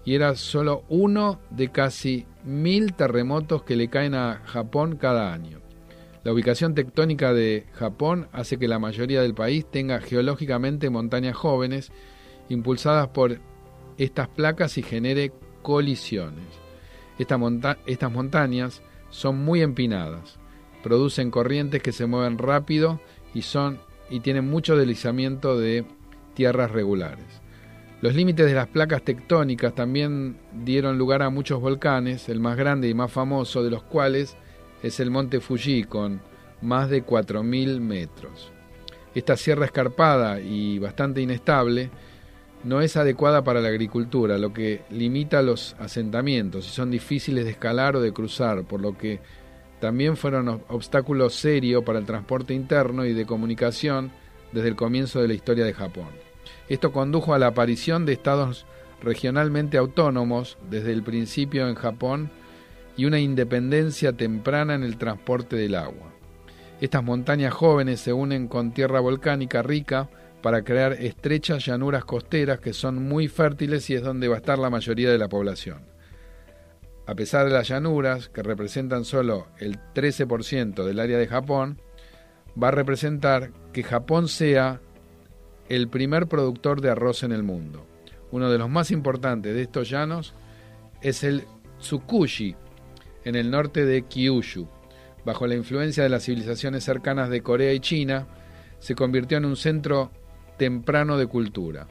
y 0.04 0.16
era 0.16 0.36
solo 0.36 0.84
uno 0.90 1.40
de 1.52 1.72
casi 1.72 2.26
mil 2.44 2.94
terremotos 2.94 3.64
que 3.64 3.76
le 3.76 3.90
caen 3.90 4.16
a 4.16 4.42
Japón 4.46 4.98
cada 4.98 5.32
año. 5.34 5.60
La 6.24 6.34
ubicación 6.34 6.76
tectónica 6.76 7.34
de 7.34 7.66
Japón 7.74 8.28
hace 8.32 8.58
que 8.58 8.68
la 8.68 8.80
mayoría 8.80 9.22
del 9.22 9.34
país 9.34 9.66
tenga 9.70 10.00
geológicamente 10.00 10.90
montañas 10.90 11.36
jóvenes 11.36 11.92
impulsadas 12.50 13.08
por 13.10 13.40
estas 13.98 14.28
placas 14.28 14.78
y 14.78 14.84
genere 14.84 15.32
colisiones. 15.62 16.46
estas 17.18 18.12
montañas 18.12 18.82
son 19.10 19.44
muy 19.44 19.62
empinadas, 19.62 20.40
producen 20.84 21.32
corrientes 21.32 21.82
que 21.82 21.92
se 21.92 22.06
mueven 22.06 22.38
rápido 22.38 23.00
y 23.34 23.44
son 23.44 23.80
y 24.10 24.20
tienen 24.20 24.50
mucho 24.50 24.76
deslizamiento 24.76 25.58
de 25.58 25.86
tierras 26.34 26.72
regulares. 26.72 27.41
Los 28.02 28.16
límites 28.16 28.48
de 28.48 28.56
las 28.56 28.68
placas 28.68 29.04
tectónicas 29.04 29.76
también 29.76 30.36
dieron 30.66 30.98
lugar 30.98 31.22
a 31.22 31.30
muchos 31.30 31.62
volcanes, 31.62 32.30
el 32.30 32.40
más 32.40 32.58
grande 32.58 32.90
y 32.90 32.96
más 32.96 33.12
famoso 33.12 33.64
de 33.64 33.70
los 33.70 33.84
cuales 33.84 34.36
es 34.82 35.00
el 35.00 35.12
monte 35.12 35.40
Fuji 35.40 35.84
con 35.84 36.20
más 36.64 36.90
de 36.90 37.06
4.000 37.06 37.80
metros. 37.80 38.52
Esta 39.14 39.38
sierra 39.38 39.66
escarpada 39.66 40.40
y 40.40 40.80
bastante 40.80 41.22
inestable 41.22 41.92
no 42.64 42.82
es 42.82 42.98
adecuada 42.98 43.44
para 43.44 43.62
la 43.62 43.68
agricultura, 43.68 44.40
lo 44.40 44.52
que 44.52 44.82
limita 44.90 45.44
los 45.44 45.76
asentamientos 45.78 46.66
y 46.68 46.72
son 46.72 46.90
difíciles 46.90 47.46
de 47.46 47.52
escalar 47.52 47.96
o 47.96 48.02
de 48.02 48.14
cruzar, 48.14 48.64
por 48.64 48.82
lo 48.82 48.98
que 48.98 49.20
también 49.80 50.18
fueron 50.18 50.64
obstáculos 50.70 51.36
serios 51.36 51.84
para 51.84 52.00
el 52.00 52.06
transporte 52.06 52.56
interno 52.56 53.06
y 53.06 53.14
de 53.14 53.28
comunicación 53.28 54.12
desde 54.52 54.70
el 54.70 54.76
comienzo 54.76 55.22
de 55.22 55.28
la 55.28 55.36
historia 55.36 55.66
de 55.66 55.74
Japón. 55.74 56.21
Esto 56.72 56.94
condujo 56.94 57.34
a 57.34 57.38
la 57.38 57.48
aparición 57.48 58.06
de 58.06 58.14
estados 58.14 58.66
regionalmente 59.02 59.78
autónomos 59.78 60.58
desde 60.70 60.94
el 60.94 61.04
principio 61.04 61.68
en 61.68 61.76
Japón 61.76 62.32
y 62.96 63.04
una 63.04 63.20
independencia 63.20 64.14
temprana 64.14 64.76
en 64.76 64.84
el 64.84 64.96
transporte 64.96 65.58
del 65.58 65.76
agua. 65.76 66.14
Estas 66.80 67.04
montañas 67.04 67.54
jóvenes 67.54 68.00
se 68.00 68.14
unen 68.14 68.48
con 68.48 68.72
tierra 68.72 69.02
volcánica 69.02 69.62
rica 69.62 70.10
para 70.42 70.64
crear 70.64 70.94
estrechas 70.94 71.66
llanuras 71.66 72.06
costeras 72.06 72.62
que 72.62 72.72
son 72.72 73.06
muy 73.06 73.28
fértiles 73.28 73.90
y 73.90 73.96
es 73.96 74.02
donde 74.02 74.30
va 74.30 74.36
a 74.36 74.38
estar 74.38 74.58
la 74.58 74.70
mayoría 74.70 75.12
de 75.12 75.18
la 75.18 75.28
población. 75.28 75.82
A 77.06 77.16
pesar 77.16 77.48
de 77.48 77.52
las 77.52 77.68
llanuras, 77.68 78.30
que 78.30 78.44
representan 78.44 79.04
solo 79.04 79.48
el 79.60 79.78
13% 79.94 80.86
del 80.86 81.02
área 81.02 81.18
de 81.18 81.28
Japón, 81.28 81.82
va 82.52 82.70
a 82.70 82.72
representar 82.72 83.52
que 83.74 83.84
Japón 83.84 84.30
sea 84.30 84.80
el 85.76 85.88
primer 85.88 86.28
productor 86.28 86.82
de 86.82 86.90
arroz 86.90 87.24
en 87.24 87.32
el 87.32 87.44
mundo. 87.44 87.88
Uno 88.30 88.52
de 88.52 88.58
los 88.58 88.70
más 88.70 88.92
importantes 88.92 89.56
de 89.56 89.62
estos 89.62 89.90
llanos 89.90 90.34
es 91.02 91.24
el 91.24 91.46
Tsukushi, 91.80 92.58
en 93.24 93.36
el 93.36 93.50
norte 93.50 93.86
de 93.86 94.02
Kyushu, 94.02 94.68
bajo 95.24 95.48
la 95.48 95.56
influencia 95.56 96.04
de 96.04 96.10
las 96.10 96.26
civilizaciones 96.26 96.84
cercanas 96.84 97.30
de 97.30 97.42
Corea 97.42 97.72
y 97.72 97.80
China, 97.80 98.28
se 98.80 98.96
convirtió 98.96 99.38
en 99.38 99.46
un 99.46 99.56
centro 99.56 100.12
temprano 100.58 101.18
de 101.18 101.28
cultura. 101.28 101.88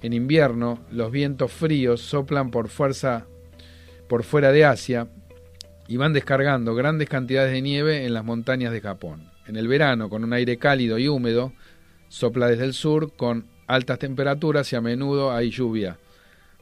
En 0.00 0.14
invierno, 0.14 0.80
los 0.90 1.12
vientos 1.12 1.52
fríos 1.52 2.00
soplan 2.00 2.50
por 2.50 2.68
fuerza 2.68 3.26
por 4.08 4.24
fuera 4.24 4.52
de 4.52 4.64
Asia 4.64 5.08
y 5.86 5.98
van 5.98 6.14
descargando 6.14 6.74
grandes 6.74 7.10
cantidades 7.10 7.52
de 7.52 7.60
nieve 7.60 8.06
en 8.06 8.14
las 8.14 8.24
montañas 8.24 8.72
de 8.72 8.80
Japón. 8.80 9.30
En 9.46 9.56
el 9.56 9.68
verano, 9.68 10.08
con 10.08 10.24
un 10.24 10.32
aire 10.32 10.56
cálido 10.56 10.98
y 10.98 11.08
húmedo, 11.08 11.52
sopla 12.12 12.46
desde 12.46 12.64
el 12.64 12.74
sur 12.74 13.16
con 13.16 13.46
altas 13.66 13.98
temperaturas 13.98 14.70
y 14.70 14.76
a 14.76 14.82
menudo 14.82 15.32
hay 15.32 15.48
lluvia, 15.48 15.98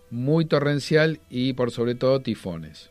muy 0.08 0.44
torrencial 0.44 1.18
y 1.28 1.54
por 1.54 1.72
sobre 1.72 1.96
todo 1.96 2.20
tifones. 2.20 2.90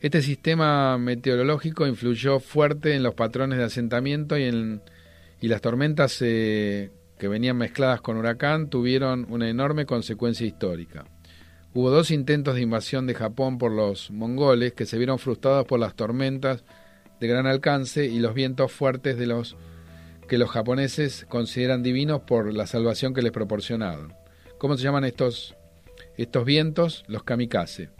Este 0.00 0.22
sistema 0.22 0.96
meteorológico 0.96 1.86
influyó 1.86 2.40
fuerte 2.40 2.94
en 2.94 3.02
los 3.02 3.14
patrones 3.14 3.58
de 3.58 3.64
asentamiento 3.64 4.38
y, 4.38 4.44
en, 4.44 4.80
y 5.42 5.48
las 5.48 5.60
tormentas 5.60 6.16
eh, 6.22 6.90
que 7.18 7.28
venían 7.28 7.58
mezcladas 7.58 8.00
con 8.00 8.16
huracán 8.16 8.70
tuvieron 8.70 9.26
una 9.28 9.50
enorme 9.50 9.84
consecuencia 9.84 10.46
histórica. 10.46 11.04
Hubo 11.74 11.90
dos 11.90 12.10
intentos 12.10 12.54
de 12.54 12.62
invasión 12.62 13.06
de 13.06 13.14
Japón 13.14 13.58
por 13.58 13.70
los 13.70 14.10
mongoles 14.10 14.72
que 14.72 14.86
se 14.86 14.96
vieron 14.96 15.18
frustrados 15.18 15.66
por 15.66 15.78
las 15.78 15.94
tormentas 15.94 16.64
de 17.20 17.26
gran 17.28 17.46
alcance 17.46 18.06
y 18.06 18.18
los 18.18 18.32
vientos 18.32 18.72
fuertes 18.72 19.18
de 19.18 19.26
los 19.26 19.58
que 20.26 20.38
los 20.38 20.50
japoneses 20.50 21.26
consideran 21.28 21.82
divinos 21.82 22.22
por 22.22 22.52
la 22.52 22.66
salvación 22.66 23.14
que 23.14 23.22
les 23.22 23.32
proporcionaron. 23.32 24.14
¿Cómo 24.58 24.76
se 24.76 24.84
llaman 24.84 25.04
estos, 25.04 25.54
estos 26.16 26.44
vientos? 26.44 27.04
Los 27.06 27.22
kamikaze. 27.22 27.90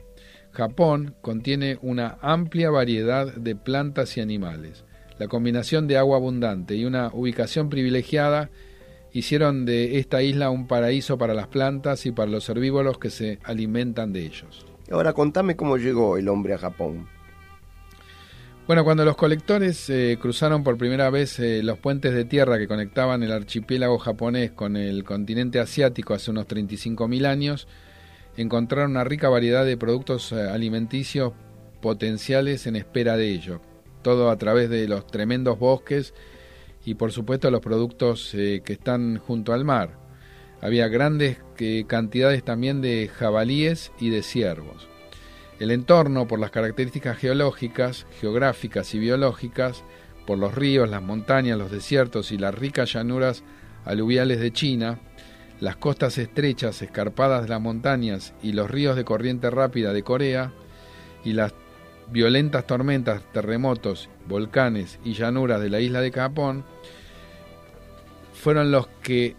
Japón 0.53 1.15
contiene 1.21 1.79
una 1.83 2.19
amplia 2.23 2.71
variedad 2.71 3.33
de 3.35 3.55
plantas 3.55 4.17
y 4.17 4.21
animales. 4.21 4.85
La 5.19 5.29
combinación 5.29 5.87
de 5.87 5.99
agua 5.99 6.17
abundante 6.17 6.77
y 6.77 6.85
una 6.85 7.11
ubicación 7.13 7.69
privilegiada 7.69 8.51
hicieron 9.13 9.65
de 9.65 9.99
esta 9.99 10.23
isla 10.23 10.51
un 10.51 10.67
paraíso 10.67 11.19
para 11.19 11.35
las 11.35 11.49
plantas 11.49 12.07
y 12.07 12.13
para 12.13 12.31
los 12.31 12.49
herbívoros 12.49 12.99
que 12.99 13.11
se 13.11 13.39
alimentan 13.45 14.13
de 14.13 14.27
ellos. 14.27 14.67
Ahora 14.91 15.15
contame 15.15 15.57
cómo 15.57 15.79
llegó 15.79 16.17
el 16.17 16.29
hombre 16.29 16.55
a 16.55 16.59
Japón. 16.59 17.09
Bueno, 18.67 18.83
cuando 18.83 19.05
los 19.05 19.15
colectores 19.15 19.89
eh, 19.91 20.19
cruzaron 20.21 20.65
por 20.65 20.77
primera 20.77 21.09
vez 21.09 21.39
eh, 21.39 21.63
los 21.63 21.79
puentes 21.79 22.13
de 22.13 22.25
tierra 22.25 22.59
que 22.59 22.67
conectaban 22.67 23.23
el 23.23 23.31
archipiélago 23.31 23.97
japonés 23.99 24.51
con 24.51 24.77
el 24.77 25.05
continente 25.05 25.61
asiático 25.61 26.15
hace 26.15 26.33
unos 26.33 26.49
35.000 26.49 27.27
años, 27.27 27.69
encontrar 28.37 28.87
una 28.87 29.05
rica 29.05 29.29
variedad 29.29 29.65
de 29.65 29.77
productos 29.77 30.33
eh, 30.33 30.51
alimenticios 30.51 31.33
potenciales 31.81 32.67
en 32.67 32.75
espera 32.75 33.17
de 33.17 33.31
ello. 33.31 33.61
Todo 34.03 34.31
a 34.31 34.37
través 34.37 34.69
de 34.69 34.89
los 34.89 35.07
tremendos 35.07 35.61
bosques 35.61 36.13
y 36.85 36.97
por 36.97 37.13
supuesto 37.13 37.49
los 37.53 37.61
productos 37.61 38.33
que 38.33 38.63
están 38.67 39.19
junto 39.19 39.53
al 39.53 39.65
mar. 39.65 39.97
Había 40.61 40.89
grandes 40.89 41.39
cantidades 41.87 42.45
también 42.45 42.81
de 42.81 43.09
jabalíes 43.13 43.93
y 44.01 44.11
de 44.11 44.23
ciervos. 44.23 44.89
El 45.59 45.71
entorno, 45.71 46.29
por 46.29 46.39
las 46.39 46.51
características 46.51 47.17
geológicas, 47.17 48.07
geográficas 48.21 48.95
y 48.95 48.99
biológicas, 48.99 49.85
por 50.27 50.39
los 50.39 50.55
ríos, 50.55 50.91
las 50.91 51.03
montañas, 51.03 51.57
los 51.57 51.71
desiertos 51.71 52.33
y 52.33 52.39
las 52.39 52.55
ricas 52.55 52.93
llanuras 52.93 53.43
aluviales 53.85 54.41
de 54.41 54.53
China, 54.53 54.99
las 55.61 55.77
costas 55.77 56.19
estrechas, 56.19 56.83
escarpadas 56.83 57.45
de 57.45 57.49
las 57.49 57.61
montañas 57.61 58.35
y 58.43 58.53
los 58.53 58.71
ríos 58.71 58.97
de 58.97 59.05
corriente 59.05 59.49
rápida 59.49 59.93
de 59.95 60.03
Corea, 60.03 60.53
y 61.25 61.33
las 61.33 61.55
violentas 62.11 62.67
tormentas, 62.67 63.23
terremotos, 63.33 64.11
volcanes 64.29 64.99
y 65.05 65.15
llanuras 65.15 65.61
de 65.61 65.71
la 65.71 65.81
isla 65.81 66.01
de 66.01 66.13
Japón, 66.13 66.65
fueron 68.35 68.71
los 68.71 68.87
que 69.03 69.35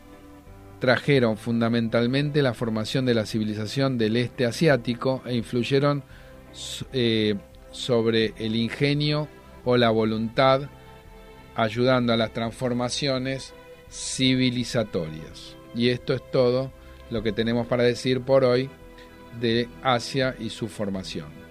trajeron 0.80 1.38
fundamentalmente 1.38 2.42
la 2.42 2.54
formación 2.54 3.06
de 3.06 3.14
la 3.14 3.26
civilización 3.26 3.98
del 3.98 4.16
este 4.16 4.46
asiático 4.46 5.22
e 5.26 5.36
influyeron 5.36 6.04
eh, 6.94 7.36
sobre 7.72 8.34
el 8.38 8.56
ingenio 8.56 9.28
o 9.66 9.78
la 9.78 9.90
voluntad, 9.90 10.70
ayudando 11.56 12.14
a 12.14 12.18
las 12.18 12.34
transformaciones 12.34 13.54
civilizatorias. 13.90 15.56
Y 15.76 15.90
esto 15.90 16.14
es 16.14 16.22
todo 16.32 16.72
lo 17.10 17.24
que 17.24 17.32
tenemos 17.32 17.68
para 17.68 17.84
decir 17.84 18.22
por 18.22 18.44
hoy 18.44 18.70
de 19.40 19.68
Asia 19.84 20.36
y 20.40 20.50
su 20.50 20.68
formación. 20.68 21.47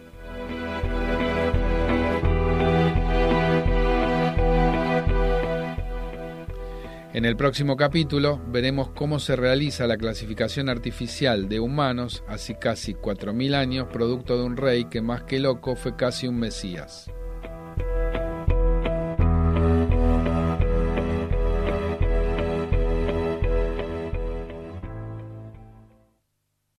En 7.16 7.24
el 7.24 7.34
próximo 7.34 7.78
capítulo 7.78 8.42
veremos 8.48 8.90
cómo 8.90 9.18
se 9.20 9.36
realiza 9.36 9.86
la 9.86 9.96
clasificación 9.96 10.68
artificial 10.68 11.48
de 11.48 11.60
humanos 11.60 12.22
hace 12.28 12.58
casi 12.58 12.92
4.000 12.92 13.54
años, 13.54 13.88
producto 13.90 14.36
de 14.36 14.44
un 14.44 14.58
rey 14.58 14.84
que 14.84 15.00
más 15.00 15.22
que 15.22 15.40
loco 15.40 15.76
fue 15.76 15.96
casi 15.96 16.28
un 16.28 16.38
mesías. 16.38 17.10